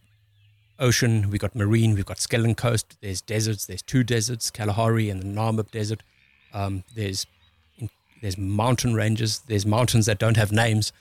[0.83, 5.23] ocean, we've got marine, we've got Skeleton Coast, there's deserts, there's two deserts, Kalahari and
[5.23, 6.03] the Namib Desert.
[6.53, 7.27] Um, there's
[8.21, 10.93] there's mountain ranges, there's mountains that don't have names,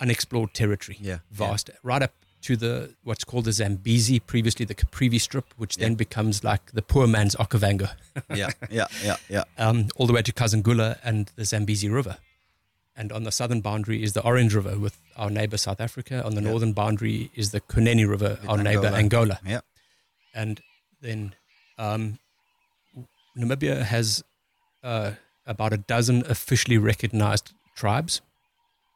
[0.00, 5.20] unexplored territory, Yeah, vast, right up to the what's called the Zambezi, previously the Caprivi
[5.20, 7.90] Strip, which then becomes like the poor man's Okavango,
[8.34, 9.44] yeah, yeah, yeah, yeah.
[9.58, 12.18] um, all the way to Kazungula and the Zambezi River.
[12.96, 16.24] And on the southern boundary is the Orange River with our neighbor South Africa.
[16.24, 16.50] On the Yeah.
[16.50, 18.98] northern boundary is the Kunene River, With our neighbor Angola.
[18.98, 19.40] Angola.
[19.44, 19.60] Yeah.
[20.32, 20.60] And
[21.00, 21.34] then
[21.76, 22.18] um,
[23.36, 24.22] Namibia has
[24.84, 25.12] uh,
[25.46, 28.20] about a dozen officially recognized tribes,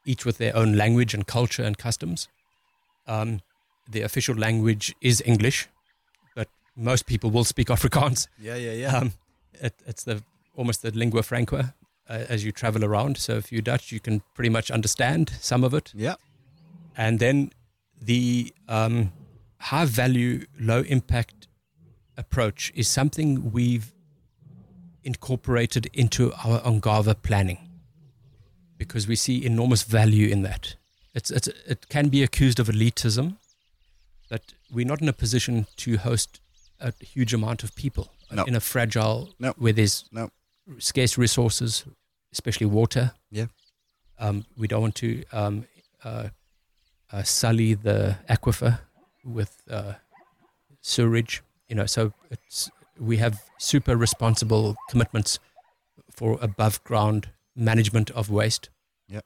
[0.05, 2.27] each with their own language and culture and customs.
[3.07, 3.41] Um,
[3.91, 5.67] the official language is English,
[6.35, 8.27] but most people will speak Afrikaans.
[8.39, 8.97] Yeah, yeah, yeah.
[8.97, 9.13] Um,
[9.53, 10.23] it, it's the
[10.55, 11.73] almost the lingua franca
[12.09, 13.17] as you travel around.
[13.17, 15.91] So if you're Dutch, you can pretty much understand some of it.
[15.95, 16.15] yeah.
[16.97, 17.51] And then
[18.01, 19.13] the um,
[19.59, 21.47] high value, low impact
[22.17, 23.93] approach is something we've
[25.03, 27.57] incorporated into our Ongava planning
[28.77, 30.75] because we see enormous value in that.
[31.13, 33.37] It's, it's, it can be accused of elitism,
[34.29, 34.41] but
[34.71, 36.39] we're not in a position to host
[36.79, 38.43] a huge amount of people No.
[38.43, 39.53] in a fragile, No.
[39.57, 40.31] where there's No.
[40.79, 41.85] scarce resources,
[42.31, 43.11] especially water.
[43.31, 43.45] Yeah.
[44.17, 45.65] Um, we don't want to um,
[46.03, 46.29] uh,
[47.11, 48.79] uh, sully the aquifer
[49.23, 49.93] with uh,
[50.81, 51.41] sewage.
[51.67, 55.39] You know, so it's we have super responsible commitments
[56.11, 58.69] for above ground management of waste.
[59.07, 59.25] Yep.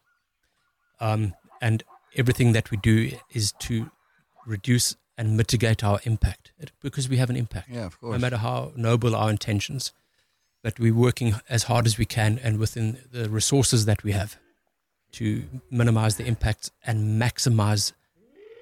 [1.00, 1.84] Um, and
[2.16, 3.90] everything that we do is to
[4.46, 8.14] reduce and mitigate our impact because we have an impact Yeah, of course.
[8.14, 9.94] no matter how noble our intentions,
[10.64, 14.40] but we're working as hard as we can and within the resources that we have
[15.12, 17.92] to minimize the impacts and maximize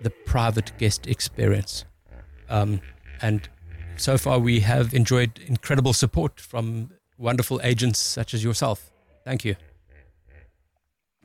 [0.01, 1.85] the private guest experience.
[2.49, 2.81] Um,
[3.21, 3.47] and
[3.95, 8.91] so far, we have enjoyed incredible support from wonderful agents such as yourself.
[9.23, 9.55] Thank you.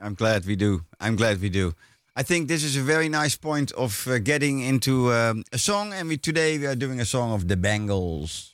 [0.00, 0.84] I'm glad we do.
[1.00, 1.72] I'm glad we do.
[2.14, 5.92] I think this is a very nice point of uh, getting into um, a song,
[5.92, 8.52] and we today we are doing a song of the Bangles.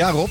[0.00, 0.30] Yeah, Rob,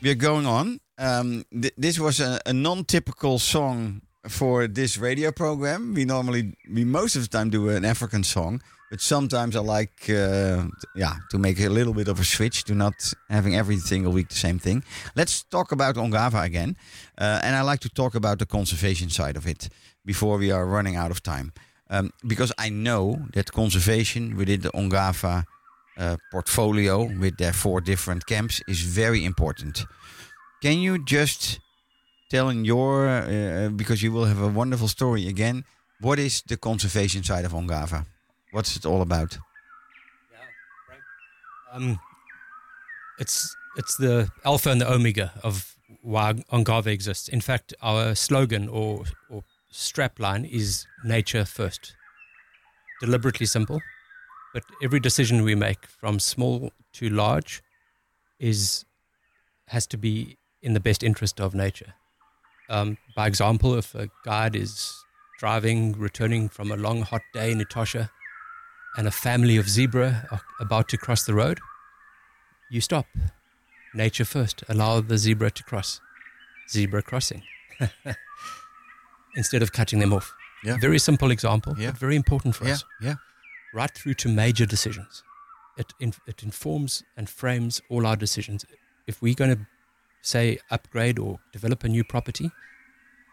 [0.00, 0.80] we're going on.
[0.96, 5.92] Um, th- this was a, a non-typical song for this radio program.
[5.92, 10.08] We normally, we most of the time do an African song, but sometimes I like,
[10.08, 10.64] uh,
[10.96, 12.94] yeah, to make a little bit of a switch to not
[13.28, 14.82] having every single week the same thing.
[15.14, 16.78] Let's talk about Ongava again,
[17.18, 19.68] uh, and I like to talk about the conservation side of it
[20.06, 21.52] before we are running out of time,
[21.90, 25.44] um, because I know that conservation within the Ongava
[26.00, 29.84] uh, portfolio with their four different camps is very important.
[30.62, 31.60] Can you just
[32.30, 35.64] tell in your uh, because you will have a wonderful story again.
[36.00, 38.06] What is the conservation side of Ongava?
[38.52, 39.38] What's it all about?
[41.72, 42.00] Um,
[43.18, 47.28] it's it's the alpha and the omega of why Ongava exists.
[47.28, 49.42] In fact, our slogan or or
[49.72, 51.94] strapline is nature first.
[53.00, 53.80] Deliberately simple,
[54.52, 57.62] but every decision we make, from small to large,
[58.38, 58.84] is
[59.68, 61.94] has to be in the best interest of nature.
[62.68, 64.94] Um, by example, if a guide is
[65.38, 68.10] driving, returning from a long hot day in Etosha,
[68.96, 71.58] and a family of zebra are about to cross the road,
[72.70, 73.06] you stop.
[73.94, 74.62] Nature first.
[74.68, 76.00] Allow the zebra to cross.
[76.68, 77.42] Zebra crossing.
[79.36, 80.32] Instead of cutting them off.
[80.64, 80.76] Yeah.
[80.80, 81.92] Very simple example, Yeah.
[81.92, 82.84] very important for Yeah, us.
[83.00, 83.14] yeah.
[83.72, 85.22] Right through to major decisions.
[85.76, 88.64] It, in, it informs and frames all our decisions.
[89.06, 89.66] If we're going to,
[90.22, 92.50] say, upgrade or develop a new property,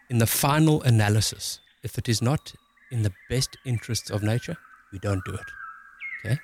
[0.09, 2.53] in the final analysis, if it is not
[2.91, 4.57] in the best interests of nature,
[4.91, 5.51] we don't do it.
[6.25, 6.39] Okay?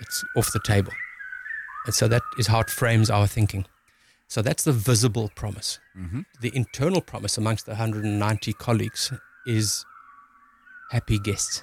[0.00, 0.92] It's off the table.
[1.86, 3.66] And so that is how it frames our thinking.
[4.26, 5.78] So that's the visible promise.
[5.94, 9.12] hmm The internal promise amongst the 190 colleagues
[9.46, 9.84] is
[10.90, 11.62] happy guests.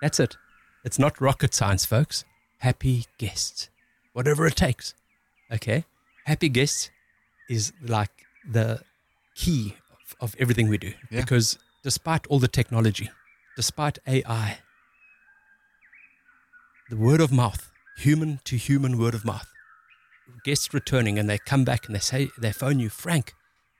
[0.00, 0.36] That's it.
[0.84, 2.24] It's not rocket science, folks.
[2.58, 3.68] Happy guests.
[4.12, 4.94] Whatever it takes.
[5.52, 5.84] Okay?
[6.24, 6.90] Happy guests
[7.48, 8.10] is like
[8.48, 8.80] the
[9.34, 10.92] key of, of everything we do.
[11.10, 11.20] Yeah.
[11.20, 13.10] Because despite all the technology,
[13.56, 14.58] despite AI,
[16.90, 19.48] the word of mouth, human to human word of mouth,
[20.44, 23.34] guests returning and they come back and they say, they phone you, Frank,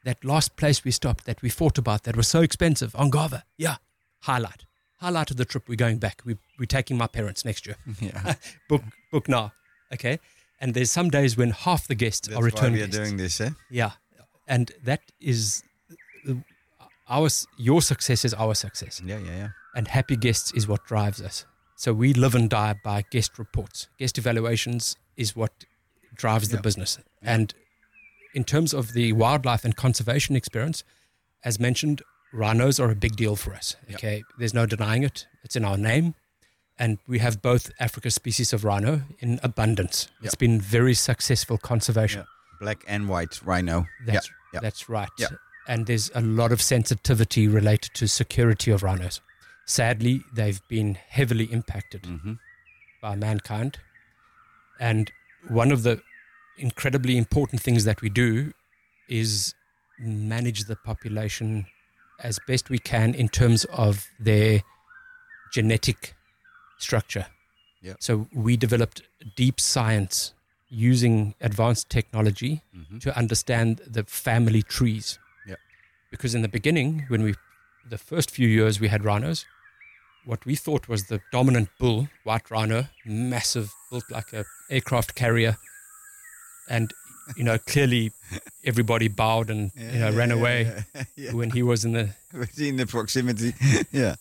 [0.04, 3.42] that last place we stopped that we thought about that was so expensive, Ongava.
[3.56, 3.76] Yeah,
[4.22, 4.64] highlight.
[5.00, 5.68] Highlight of the trip.
[5.68, 6.22] We're going back.
[6.24, 7.76] We, we're taking my parents next year.
[8.00, 8.34] Yeah.
[8.68, 8.82] book,
[9.12, 9.52] book now.
[9.92, 10.18] Okay.
[10.60, 12.98] And there's some days when half the guests That's are why returning we are guests.
[12.98, 13.50] doing this, eh?
[13.70, 13.92] Yeah,
[14.48, 15.62] and that is
[16.28, 16.34] uh,
[17.08, 19.48] our your success is our success, Yeah, yeah, yeah.
[19.76, 21.46] and happy guests is what drives us.
[21.76, 23.88] So we live and die by guest reports.
[23.98, 25.52] Guest evaluations is what
[26.16, 26.62] drives the Yeah.
[26.62, 26.98] business.
[27.22, 27.54] And
[28.34, 30.82] in terms of the wildlife and conservation experience,
[31.44, 33.76] as mentioned, rhinos are a big deal for us.
[33.92, 35.26] Okay, there's no denying it.
[35.44, 36.14] It's in our name.
[36.80, 40.08] And we have both Africa species of rhino in abundance.
[40.22, 42.20] It's been very successful conservation.
[42.20, 42.60] Yeah.
[42.60, 43.86] Black and white rhino.
[44.06, 44.60] That's, yeah.
[44.60, 45.08] that's right.
[45.66, 49.20] And there's a lot of sensitivity related to security of rhinos.
[49.66, 52.34] Sadly, they've been heavily impacted hmm
[53.00, 53.78] by mankind.
[54.80, 55.12] And
[55.46, 56.02] one of the
[56.56, 58.52] incredibly important things that we do
[59.08, 59.54] is
[60.00, 61.66] manage the population
[62.22, 64.62] as best we can in terms of their
[65.52, 66.14] genetic
[66.78, 67.26] structure.
[67.82, 67.94] Yeah.
[68.00, 69.02] So we developed
[69.36, 70.34] deep science
[70.68, 75.18] using advanced technology hmm to understand the family trees.
[75.46, 75.56] Yeah.
[76.10, 77.34] Because in the beginning, when we,
[77.88, 79.44] the first few years we had rhinos,
[80.24, 85.56] what we thought was the dominant bull, white rhino, massive, built like a aircraft carrier,
[86.68, 86.92] and
[87.36, 88.12] you know clearly
[88.68, 91.32] everybody bowed and you know ran away Yeah, yeah.
[91.38, 92.08] when he was in the.
[92.38, 93.54] Within the proximity.
[93.92, 94.14] yeah,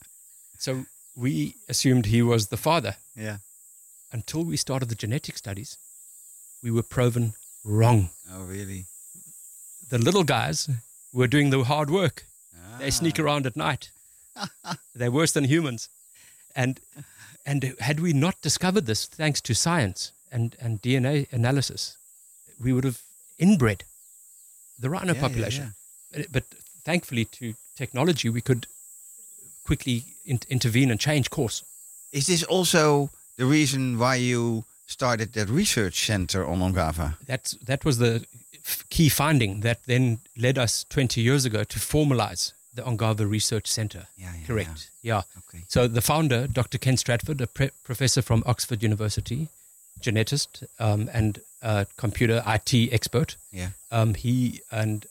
[0.58, 0.86] So
[1.16, 1.34] we
[1.70, 3.38] assumed he was the father yeah.
[4.12, 5.78] until we started the genetic studies.
[6.64, 7.34] We were proven
[7.64, 8.10] wrong.
[8.32, 8.86] Oh, really?
[9.90, 10.70] The little guys
[11.14, 12.26] were doing the hard work.
[12.80, 13.24] They sneak Ah.
[13.24, 13.92] around at night.
[14.96, 15.90] They're worse than humans.
[16.56, 16.80] And
[17.46, 21.98] and had we not discovered this, thanks to science and, and DNA analysis,
[22.64, 23.00] we would have
[23.40, 23.84] inbred
[24.80, 25.74] the rhino Yeah, yeah, population.
[26.12, 26.44] But, but
[26.84, 28.68] thankfully, to technology, we could
[29.64, 31.64] quickly in- intervene and change course.
[32.12, 37.18] Is this also the reason why you started that research center on Ongava?
[37.26, 38.26] That's, that was the
[38.66, 43.68] f- key finding that then led us 20 years ago to formalize the Ongava Research
[43.68, 44.08] Center.
[44.18, 44.92] Yeah, yeah, Correct.
[45.02, 45.22] yeah.
[45.50, 45.64] Okay.
[45.68, 46.78] So the founder, Dr.
[46.78, 49.50] Ken Stratford, a pre- professor from Oxford University,
[50.00, 53.70] genetist um, and uh, computer IT expert, Yeah.
[53.92, 55.06] um, he and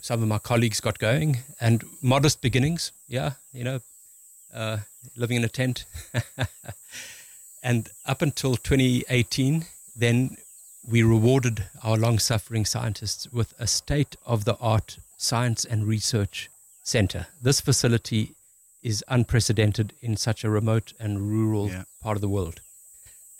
[0.00, 2.92] some of my colleagues got going and modest beginnings.
[3.08, 3.80] Yeah, you know,
[4.54, 4.78] uh,
[5.16, 5.84] living in a tent.
[7.62, 10.36] and up until 2018, then
[10.86, 16.48] we rewarded our long suffering scientists with a state of the art science and research
[16.82, 17.26] center.
[17.42, 18.34] This facility
[18.82, 21.84] is unprecedented in such a remote and rural Yeah.
[22.00, 22.60] part of the world.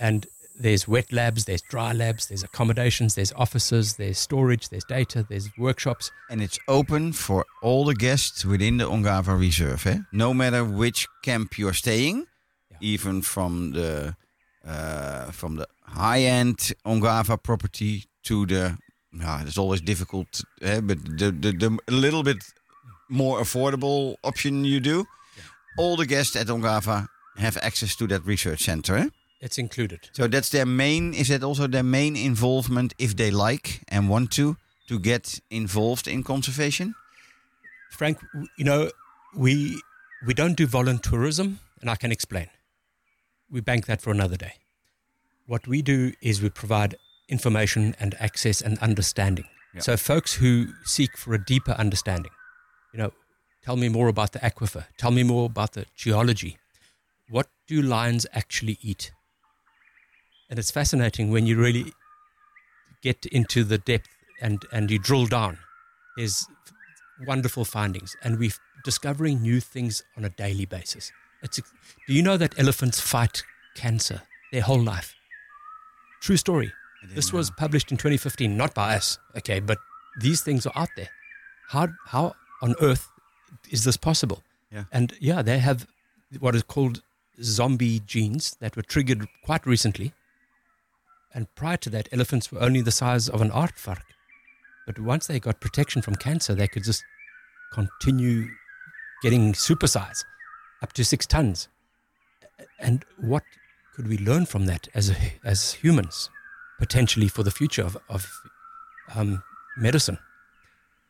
[0.01, 0.27] And
[0.59, 5.49] there's wet labs, there's dry labs, there's accommodations, there's offices, there's storage, there's data, there's
[5.57, 6.11] workshops.
[6.31, 9.87] And it's open for all the guests within the Ongava Reserve.
[9.87, 9.99] Eh?
[10.13, 12.27] No matter which camp you're staying,
[12.71, 12.79] Yeah.
[12.95, 14.15] even from the
[14.67, 18.77] uh, from the high-end Ongava property to the,
[19.13, 20.81] yeah, it's always difficult, eh?
[20.81, 22.37] but the, the the a little bit
[23.09, 25.07] more affordable option you do.
[25.79, 27.07] All the guests at Ongava
[27.37, 28.97] have access to that research center.
[28.97, 29.09] Eh?
[29.41, 30.11] It's included.
[30.13, 31.15] So that's their main.
[31.15, 34.57] Is that also their main involvement if they like and want to
[34.89, 36.95] to get involved in conservation?
[37.91, 38.19] Frank,
[38.57, 38.91] you know,
[39.37, 39.81] we
[40.27, 42.49] we don't do voluntourism, and I can explain.
[43.51, 44.55] We bank that for another day.
[45.47, 46.97] What we do is we provide
[47.29, 49.47] information and access and understanding.
[49.75, 49.83] Yeah.
[49.83, 52.33] So folks who seek for a deeper understanding,
[52.93, 53.13] you know,
[53.63, 54.85] tell me more about the aquifer.
[54.97, 56.59] Tell me more about the geology.
[57.31, 59.13] What do lions actually eat?
[60.51, 61.93] And it's fascinating when you really
[63.03, 64.09] get into the depth
[64.41, 65.59] and, and you drill down.
[66.17, 66.47] There's
[67.27, 68.53] wonderful findings, and we're
[68.85, 71.13] discovering new things on a daily basis.
[71.43, 71.61] It's,
[72.07, 73.43] do you know that elephants fight
[73.75, 74.23] cancer
[74.53, 75.15] their whole life?
[76.21, 76.73] True story.
[77.15, 79.79] This was published in 2015, not by us, okay, but
[80.21, 81.09] these things are out there.
[81.69, 83.09] How, how on earth
[83.71, 84.43] is this possible?
[84.73, 84.85] Yeah.
[84.91, 85.87] And yeah, they have
[86.41, 87.03] what is called
[87.41, 90.13] zombie genes that were triggered quite recently.
[91.35, 94.03] And prior to that, elephants were only the size of an aardvark.
[94.87, 97.05] But once they got protection from cancer, they could just
[97.73, 98.49] continue
[99.23, 100.25] getting supersize
[100.83, 101.69] up to six tons.
[102.79, 103.43] And what
[103.95, 106.31] could we learn from that as, a, as humans,
[106.79, 108.31] potentially for the future of, of
[109.15, 109.43] um,
[109.77, 110.19] medicine?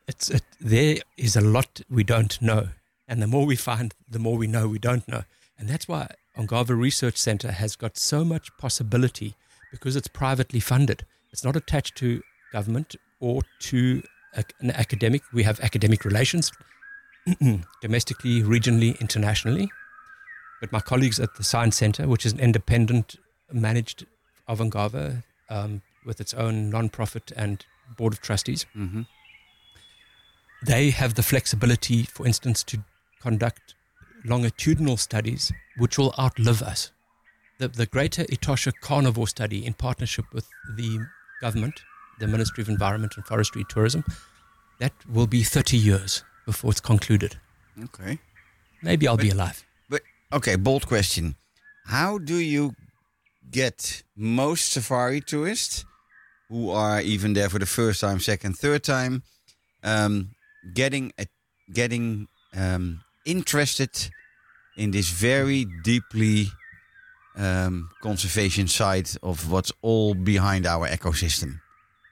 [0.07, 2.69] It's, it, there is a lot we don't know.
[3.07, 5.23] And the more we find, the more we know we don't know.
[5.57, 9.35] And that's why Ongava Research Center has got so much possibility
[9.71, 11.05] because it's privately funded.
[11.31, 14.01] It's not attached to government or to
[14.33, 15.21] a, an academic.
[15.33, 16.51] We have academic relations
[17.81, 19.69] domestically, regionally, internationally.
[20.61, 23.15] But my colleagues at the Science Center, which is an independent
[23.51, 24.05] managed
[24.47, 27.65] of Ongava um, with its own non-profit and
[27.97, 29.01] board of trustees, Mm-hmm.
[30.65, 32.83] they have the flexibility, for instance, to
[33.21, 33.75] conduct
[34.25, 36.91] longitudinal studies which will outlive us.
[37.59, 40.47] The, the Greater Etosha Carnivore Study, in partnership with
[40.77, 40.99] the
[41.41, 41.81] government,
[42.17, 44.05] the Ministry of Environment and Forestry Tourism,
[44.79, 47.37] that will be 30 years before it's concluded.
[47.83, 48.19] Okay.
[48.81, 49.65] Maybe I'll be alive.
[49.89, 51.35] But okay, bold question.
[51.85, 52.75] How do you
[53.51, 55.83] get most safari tourists
[56.47, 59.23] who are even there for the first time, second, third time,
[59.83, 60.29] um,
[60.73, 61.25] getting a,
[61.73, 64.11] getting um, interested
[64.77, 66.47] in this very deeply
[67.35, 71.59] um, conservation side of what's all behind our ecosystem?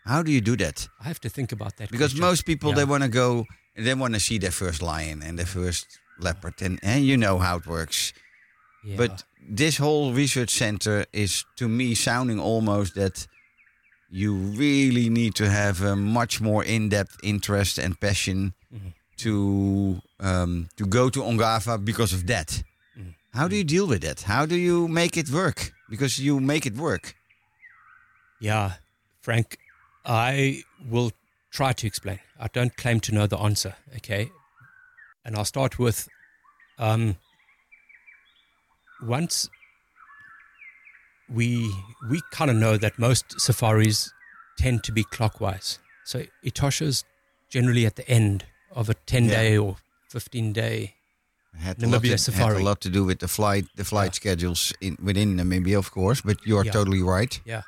[0.06, 0.88] How do you do that?
[1.02, 1.92] I have to think about that.
[1.92, 2.22] Because question.
[2.30, 3.46] most people they want to go,
[3.76, 5.86] they want to see their first lion and their first
[6.20, 8.14] leopard, and and you know how it works.
[8.86, 8.96] Yeah.
[8.98, 13.28] But this whole research center is to me sounding almost that
[14.10, 18.94] you really need to have a much more in-depth interest and passion Mhm.
[19.18, 22.64] to um, to go to Ongava because of that.
[23.38, 24.24] How do you deal with it?
[24.24, 25.72] How do you make it work?
[25.92, 27.14] Because you make it work.
[28.42, 28.74] Yeah,
[29.22, 29.60] Frank,
[30.04, 31.12] I will
[31.52, 32.20] try to explain.
[32.40, 34.32] I don't claim to know the answer, okay?
[35.24, 36.10] And I'll start with
[36.80, 37.18] um,
[39.04, 39.48] once
[41.30, 41.72] we
[42.10, 44.12] we kind of know that most safaris
[44.58, 45.78] tend to be clockwise.
[46.06, 47.06] So Etosha's
[47.50, 49.76] generally at the end of a 10 day or
[50.10, 50.96] 15 day.
[51.60, 54.16] Had, a Namibia lot to, had a lot to do with the flight, the flight
[54.16, 56.22] schedules in, within Namibia, of course.
[56.22, 56.72] But you are Yeah.
[56.72, 57.40] totally right.
[57.46, 57.62] Yeah.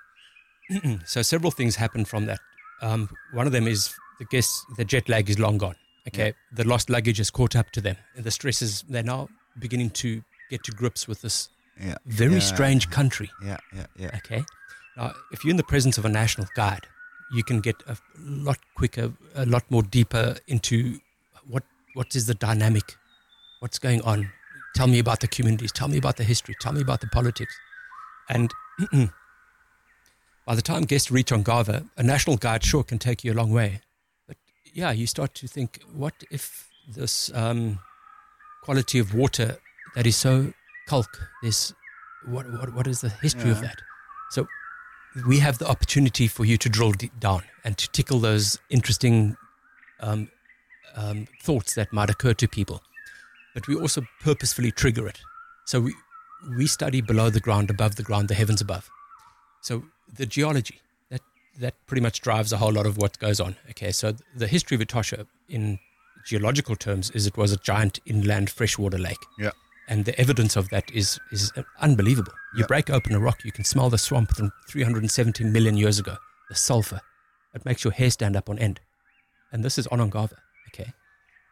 [1.06, 2.40] so several things happen from that.
[2.82, 5.76] Um, one of them is the guests, the jet lag is long gone.
[6.08, 9.28] Okay, the lost luggage has caught up to them, and the stress is they're now
[9.60, 12.40] beginning to get to grips with this Yeah, very Yeah.
[12.40, 13.30] strange country.
[13.44, 14.16] yeah, yeah, yeah.
[14.18, 14.44] Okay,
[14.98, 16.88] now if you're in the presence of a national guide,
[17.32, 21.00] you can get a lot quicker, a lot more deeper into
[21.48, 21.64] what
[21.96, 22.96] what is the dynamic,
[23.60, 24.32] what's going on.
[24.76, 25.72] Tell me about the communities.
[25.72, 26.56] Tell me about the history.
[26.60, 27.54] Tell me about the politics,
[28.30, 28.54] and
[30.46, 33.52] by the time guests reach Ongava, a national guide sure can take you a long
[33.52, 33.82] way.
[34.28, 34.38] But
[34.74, 37.80] yeah, you start to think, what if this um,
[38.64, 39.58] quality of water
[39.96, 40.54] that is so
[40.88, 41.08] calc,
[41.44, 41.74] this,
[42.26, 43.82] what, what, what is the history of that?
[44.32, 44.48] So
[45.28, 49.38] we have the opportunity for you to drill deep down and to tickle those interesting
[50.00, 50.30] um,
[50.96, 52.82] um, thoughts that might occur to people.
[53.54, 55.20] But we also purposefully trigger it.
[55.66, 55.94] So we,
[56.58, 58.90] we study below the ground, above the ground, the heavens above.
[59.62, 59.84] So
[60.14, 60.80] the geology,
[61.10, 61.22] that,
[61.60, 63.56] that pretty much drives a whole lot of what goes on.
[63.72, 65.80] Okay, so the history of Etosha in
[66.26, 69.18] geological terms is it was a giant inland freshwater lake.
[69.38, 69.52] Yeah.
[69.88, 72.34] And the evidence of that is, is uh, unbelievable.
[72.54, 72.68] You Yeah.
[72.68, 76.18] break open a rock, you can smell the swamp from 370 million years ago,
[76.50, 77.02] the sulfur.
[77.56, 78.80] It makes your hair stand up on end.
[79.52, 80.36] And this is on Ongava,
[80.68, 80.94] okay?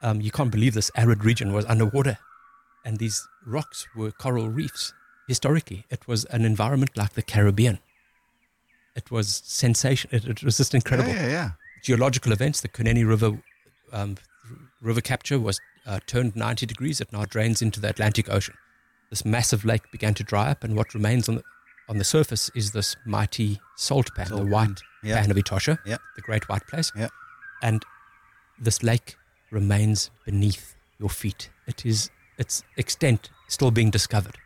[0.01, 2.17] Um, you can't believe this arid region was underwater.
[2.85, 4.93] And these rocks were coral reefs.
[5.27, 7.79] Historically, it was an environment like the Caribbean.
[8.95, 10.09] It was sensation.
[10.13, 11.49] It, it was just incredible Yeah, yeah, yeah.
[11.83, 12.61] geological events.
[12.61, 13.39] The Kunene River
[13.91, 14.15] um,
[14.81, 17.01] river capture was uh, turned 90 degrees.
[17.01, 18.55] It now drains into the Atlantic Ocean.
[19.09, 21.43] This massive lake began to dry up, and what remains on the,
[21.89, 25.21] on the surface is this mighty salt pan, Salt the pan, white yeah.
[25.21, 25.97] pan of Etosha, Yeah.
[26.15, 26.91] the Great White Place.
[26.95, 27.07] Yeah.
[27.61, 27.83] And
[28.59, 29.15] this lake
[29.51, 31.49] remains beneath your feet.
[31.67, 34.37] It is its extent still being discovered.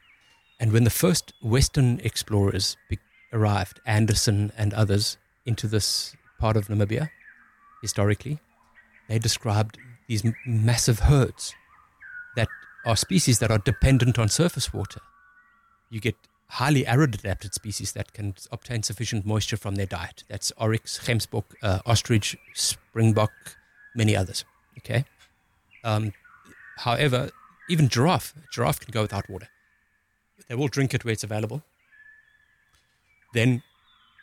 [0.60, 2.99] And when the first Western explorers be-
[3.34, 7.10] arrived, Andersson and others, into this part of Namibia,
[7.82, 8.39] historically,
[9.10, 9.78] they described
[10.08, 11.56] these m- massive herds
[12.36, 12.47] that
[12.86, 15.02] are species that are dependent on surface water.
[15.89, 16.16] You get
[16.47, 20.24] highly arid adapted species that can obtain sufficient moisture from their diet.
[20.28, 23.32] That's oryx, gemsbok, uh, ostrich, springbok,
[23.95, 24.45] many others.
[24.80, 25.05] Okay.
[25.84, 26.13] Um,
[26.78, 27.32] however,
[27.69, 29.47] even giraffe, giraffe can go without water.
[30.47, 31.63] They will drink it where it's available.
[33.34, 33.63] Then,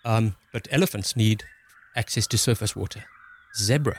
[0.05, 1.45] um, but elephants need
[1.97, 3.05] access to surface water.
[3.57, 3.97] Zebra,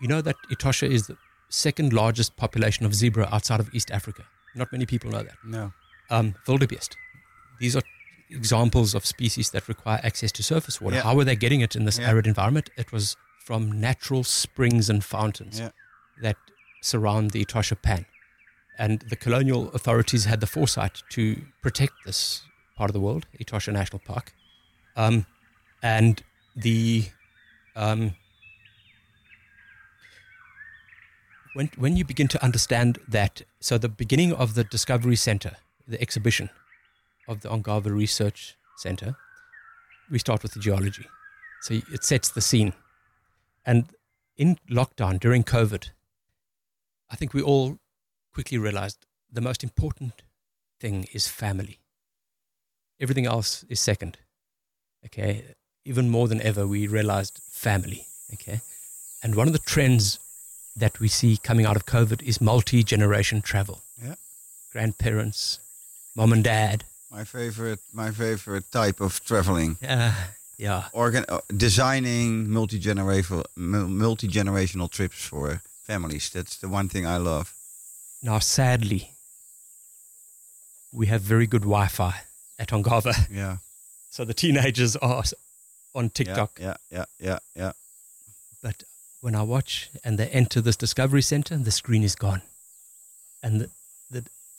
[0.00, 1.16] you know that Etosha is the
[1.50, 4.24] second largest population of zebra outside of East Africa.
[4.54, 5.36] Not many people know that.
[5.44, 5.72] No.
[6.10, 6.96] Um, wildebeest.
[7.60, 7.82] These are
[8.30, 10.96] examples of species that require access to surface water.
[10.96, 11.02] Yeah.
[11.02, 12.08] How were they getting it in this Yeah.
[12.08, 12.70] arid environment?
[12.76, 15.70] It was from natural springs and fountains Yeah.
[16.22, 16.36] that
[16.82, 18.06] surround the Etosha Pan.
[18.78, 21.22] And the colonial authorities had the foresight to
[21.62, 22.42] protect this
[22.76, 24.32] part of the world, Etosha National Park.
[24.96, 25.26] Um,
[25.82, 26.22] and
[26.56, 27.04] the
[27.76, 28.14] um,
[31.54, 35.52] when when you begin to understand that, so the beginning of the Discovery Center,
[35.86, 36.50] the exhibition
[37.28, 39.14] of the Ongava Research Center,
[40.10, 41.06] we start with the geology.
[41.62, 42.72] So it sets the scene.
[43.64, 43.86] And
[44.36, 45.90] in lockdown during COVID,
[47.10, 47.78] I think we all
[48.32, 50.22] quickly realized the most important
[50.80, 51.78] thing is family.
[53.00, 54.18] Everything else is second.
[55.06, 55.44] Okay.
[55.84, 58.06] Even more than ever, we realized family.
[58.32, 58.60] Okay.
[59.22, 60.18] And one of the trends
[60.76, 63.82] that we see coming out of COVID is multi generation travel.
[64.02, 64.14] Yeah.
[64.72, 65.60] Grandparents,
[66.16, 66.84] mom and dad.
[67.10, 69.76] My favorite, my favorite type of traveling.
[69.80, 70.14] Yeah.
[70.58, 70.88] Yeah.
[70.92, 76.30] Organ- uh, designing multi-generational, multi generational trips for families.
[76.30, 77.54] That's the one thing I love.
[78.22, 79.10] Now, sadly,
[80.92, 82.14] we have very good Wi Fi
[82.58, 83.12] at Ongava.
[83.30, 83.56] Yeah.
[84.10, 85.24] So the teenagers are
[85.94, 86.58] on TikTok.
[86.60, 87.72] Yeah, yeah, yeah, yeah.
[88.62, 88.84] But
[89.20, 92.42] when I watch and they enter this discovery center, the screen is gone.
[93.42, 93.70] And the,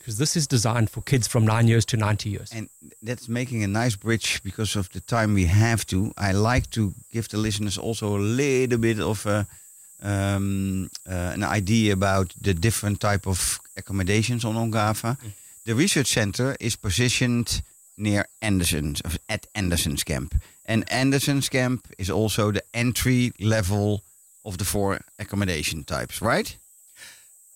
[0.05, 2.51] because this is designed for kids from nine years to 90 years.
[2.51, 2.69] And
[3.01, 6.13] that's making a nice bridge because of the time we have to.
[6.15, 9.47] I like to give the listeners also a little bit of a,
[10.03, 15.17] um, uh, an idea about the different type of accommodations on Ongava.
[15.65, 17.63] The research center is positioned
[17.97, 20.35] near Andersson's, at Andersson's camp.
[20.67, 24.03] And Andersson's camp is also the entry level
[24.43, 26.55] of the four accommodation types, right?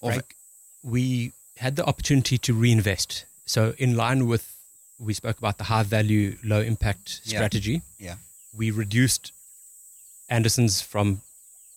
[0.02, 0.36] Frank,
[0.82, 3.26] we had the opportunity to reinvest.
[3.46, 4.56] So, in line with
[4.98, 7.38] we spoke about the high value, low impact Yeah.
[7.40, 8.16] strategy, yeah.
[8.54, 9.32] we reduced
[10.30, 11.22] Andersson's from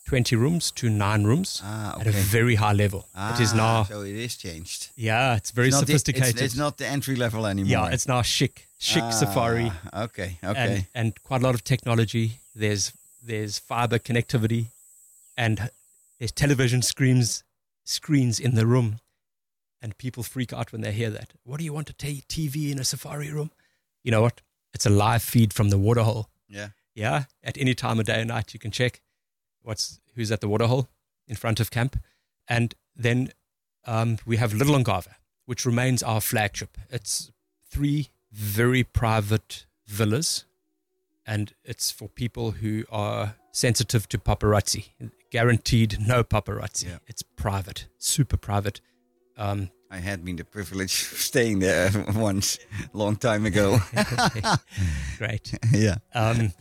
[0.08, 3.06] 20 rooms to nine rooms Ah, at a very high level.
[3.14, 4.88] Ah, it is Ah, now, So it is changed.
[4.96, 6.42] yeah, it's very It's not the- it's- sophisticated.
[6.42, 7.70] it's, not the entry level anymore.
[7.70, 9.70] yeah, it's now chic, chic Ah, safari.
[9.94, 10.74] Okay, okay.
[10.74, 12.40] and, and quite a lot of technology.
[12.54, 12.92] There's
[13.24, 14.66] there's fiber connectivity,
[15.36, 15.70] and
[16.18, 17.44] there's television screens
[17.84, 18.98] screens in the room,
[19.82, 21.32] and people freak out when they hear that.
[21.44, 23.50] What do you want a t- TV in a safari room?
[24.04, 24.40] You know what?
[24.72, 26.28] It's a live feed from the waterhole.
[26.48, 26.68] yeah.
[26.94, 29.00] Yeah, at any time of day or night, you can check
[29.62, 30.90] what's who's at the waterhole
[31.26, 31.96] in front of camp,
[32.46, 33.32] and then
[33.86, 35.14] um, we have Little Ongava,
[35.46, 36.76] which remains our flagship.
[36.90, 37.32] It's
[37.70, 40.44] three very private villas,
[41.24, 44.90] and it's for people who are sensitive to paparazzi.
[45.30, 46.84] Guaranteed no paparazzi.
[46.90, 46.98] Yeah.
[47.06, 48.82] It's private, super private.
[49.36, 52.58] Um, I had been the privilege of staying there once,
[52.92, 53.78] long time ago.
[55.18, 55.54] great.
[55.72, 55.96] yeah.
[56.14, 56.52] Um,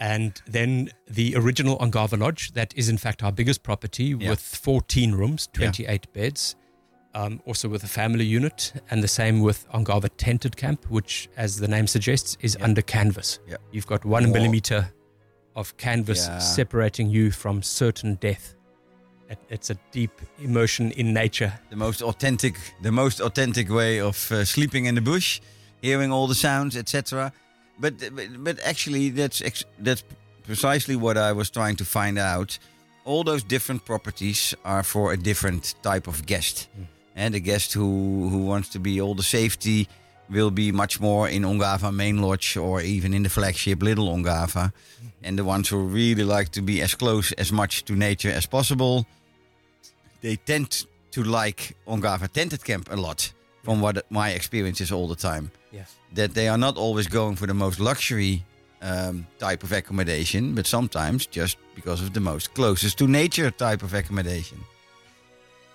[0.00, 4.30] And then the original Ongava Lodge, that is in fact our biggest property Yeah.
[4.30, 6.54] with 14 rooms, 28 beds,
[7.14, 11.56] um, also with a family unit, and the same with Ongava Tented Camp, which, as
[11.56, 12.64] the name suggests, is Yeah.
[12.66, 13.40] under canvas.
[13.48, 13.56] Yeah.
[13.72, 14.32] You've got one Whoa.
[14.34, 14.88] millimeter
[15.56, 16.38] of canvas Yeah.
[16.38, 18.54] separating you from certain death.
[19.28, 20.10] It, it's a deep
[20.42, 21.52] immersion in nature.
[21.70, 25.40] the most authentic, the most authentic way of uh, sleeping in the bush,
[25.82, 27.32] hearing all the sounds, etc.
[27.78, 30.02] But, but but actually, that's ex- that's
[30.44, 32.58] precisely what I was trying to find out.
[33.04, 36.68] All those different properties are for a different type of guest,
[37.14, 39.88] and the guest who who wants to be all the safety
[40.30, 44.72] will be much more in Ongava Main Lodge or even in the flagship Little Ongava,
[45.22, 48.46] and the ones who really like to be as close as much to nature as
[48.46, 49.06] possible
[50.20, 55.08] they tend to like Ongava Tented Camp a lot, from what my experience is all
[55.08, 55.50] the time.
[55.72, 55.96] Yes.
[56.14, 58.44] That they are not always going for the most luxury
[58.82, 63.82] um, type of accommodation, but sometimes just because of the most closest to nature type
[63.82, 64.58] of accommodation.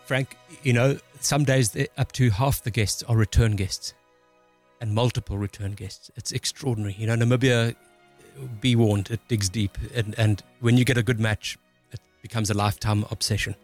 [0.05, 3.93] Frank, you know, some days up to half the guests are return guests
[4.81, 6.11] and multiple return guests.
[6.15, 6.95] It's extraordinary.
[6.97, 7.75] You know, Namibia,
[8.59, 9.77] be warned, it digs deep.
[9.95, 11.57] And, and when you get a good match,
[11.91, 13.55] it becomes a lifetime obsession.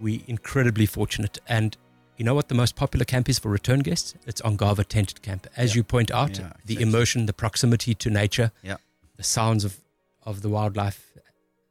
[0.00, 1.38] We incredibly fortunate.
[1.48, 1.76] And
[2.16, 4.14] you know what the most popular camp is for return guests?
[4.26, 5.46] It's Ongava Tented Camp.
[5.56, 5.78] As Yeah.
[5.80, 6.82] you point out, Yeah, the exactly.
[6.82, 8.76] immersion, the proximity to nature, Yeah.
[9.16, 9.78] the sounds of,
[10.22, 11.00] of the wildlife.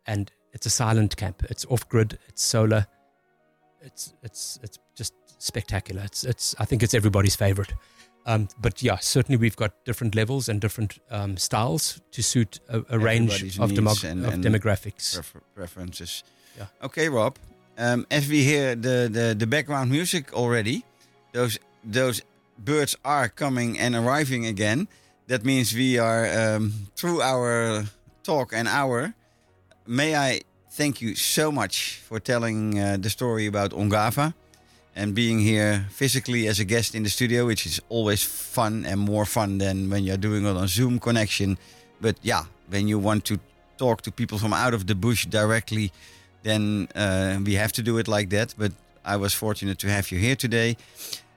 [0.05, 1.43] And it's a silent camp.
[1.49, 2.87] It's off grid, it's solar
[3.81, 6.01] it's it's it's just spectacular.
[6.03, 7.73] It's it's I think it's everybody's favorite.
[8.25, 12.83] Um, but yeah, certainly we've got different levels and different um, styles to suit a,
[12.89, 15.13] a range of, demog- and- of and demographics.
[15.13, 16.23] Prefer- preferences.
[16.57, 16.65] Yeah.
[16.83, 17.37] Okay, Rob.
[17.77, 20.83] Um, as we hear the, the, the background music already,
[21.31, 22.21] those those
[22.57, 24.87] birds are coming and arriving again.
[25.27, 27.85] That means we are um, through our
[28.23, 29.13] talk and hour.
[29.85, 34.33] May I thank you so much for telling uh, the story about Ongava
[34.95, 38.99] and being here physically as a guest in the studio, which is always fun and
[38.99, 41.57] more fun than when you're doing it on Zoom connection.
[42.01, 43.39] But yeah, when you want to
[43.77, 45.91] talk to people from out of the bush directly,
[46.47, 48.55] then uh, we have to do it like that.
[48.57, 48.71] But
[49.03, 50.77] I was fortunate to have you here today.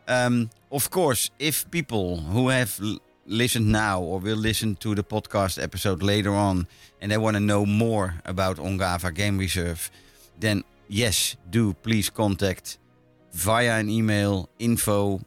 [0.06, 2.80] Um, of course, if people who have
[3.26, 6.66] listened now or will listen to the podcast episode later on
[7.00, 9.90] and they want to know more about Ongava Game Reserve,
[10.38, 12.78] then yes, do please contact
[13.32, 15.20] via an email info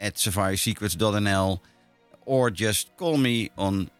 [0.00, 1.60] at safarisecrets.nl
[2.24, 3.90] or just call me on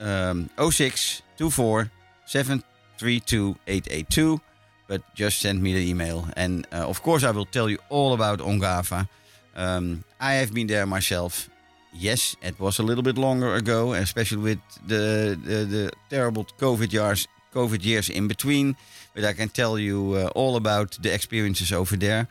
[0.00, 1.90] um, 06 24
[2.26, 4.40] 732 882.
[4.88, 6.26] But just send me the email.
[6.36, 9.08] And uh, of course, I will tell you all about Ongava.
[9.56, 11.48] Um, I have been there myself.
[11.94, 16.92] Yes, it was a little bit longer ago, especially with the, the, the terrible COVID
[16.92, 18.76] years, COVID years in between.
[19.14, 22.28] But I can tell you uh, all about the experiences over there.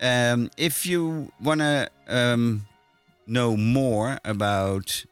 [0.00, 2.66] Um, if you want to um,
[3.26, 5.04] know more about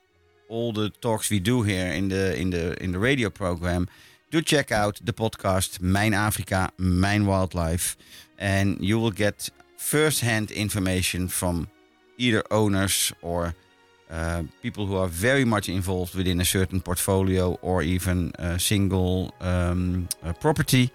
[0.48, 3.88] all the talks we do here in the in the in the radio program,
[4.32, 7.96] do check out the podcast Mijn Afrika, Mijn Wildlife,
[8.38, 11.68] and you will get first-hand information from
[12.16, 13.54] either owners or
[14.10, 19.34] uh, people who are very much involved within a certain portfolio or even a single
[19.40, 20.90] um, uh, property.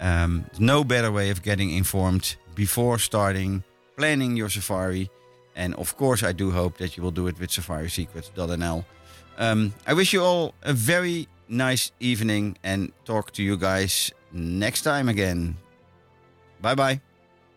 [0.00, 3.62] Um, no better way of getting informed before starting
[3.96, 5.08] planning your safari.
[5.56, 8.84] And of course, I do hope that you will do it with safarisecrets.nl.
[9.38, 14.82] Um, I wish you all a very nice evening and talk to you guys next
[14.82, 15.56] time again.
[16.60, 17.00] Bye bye.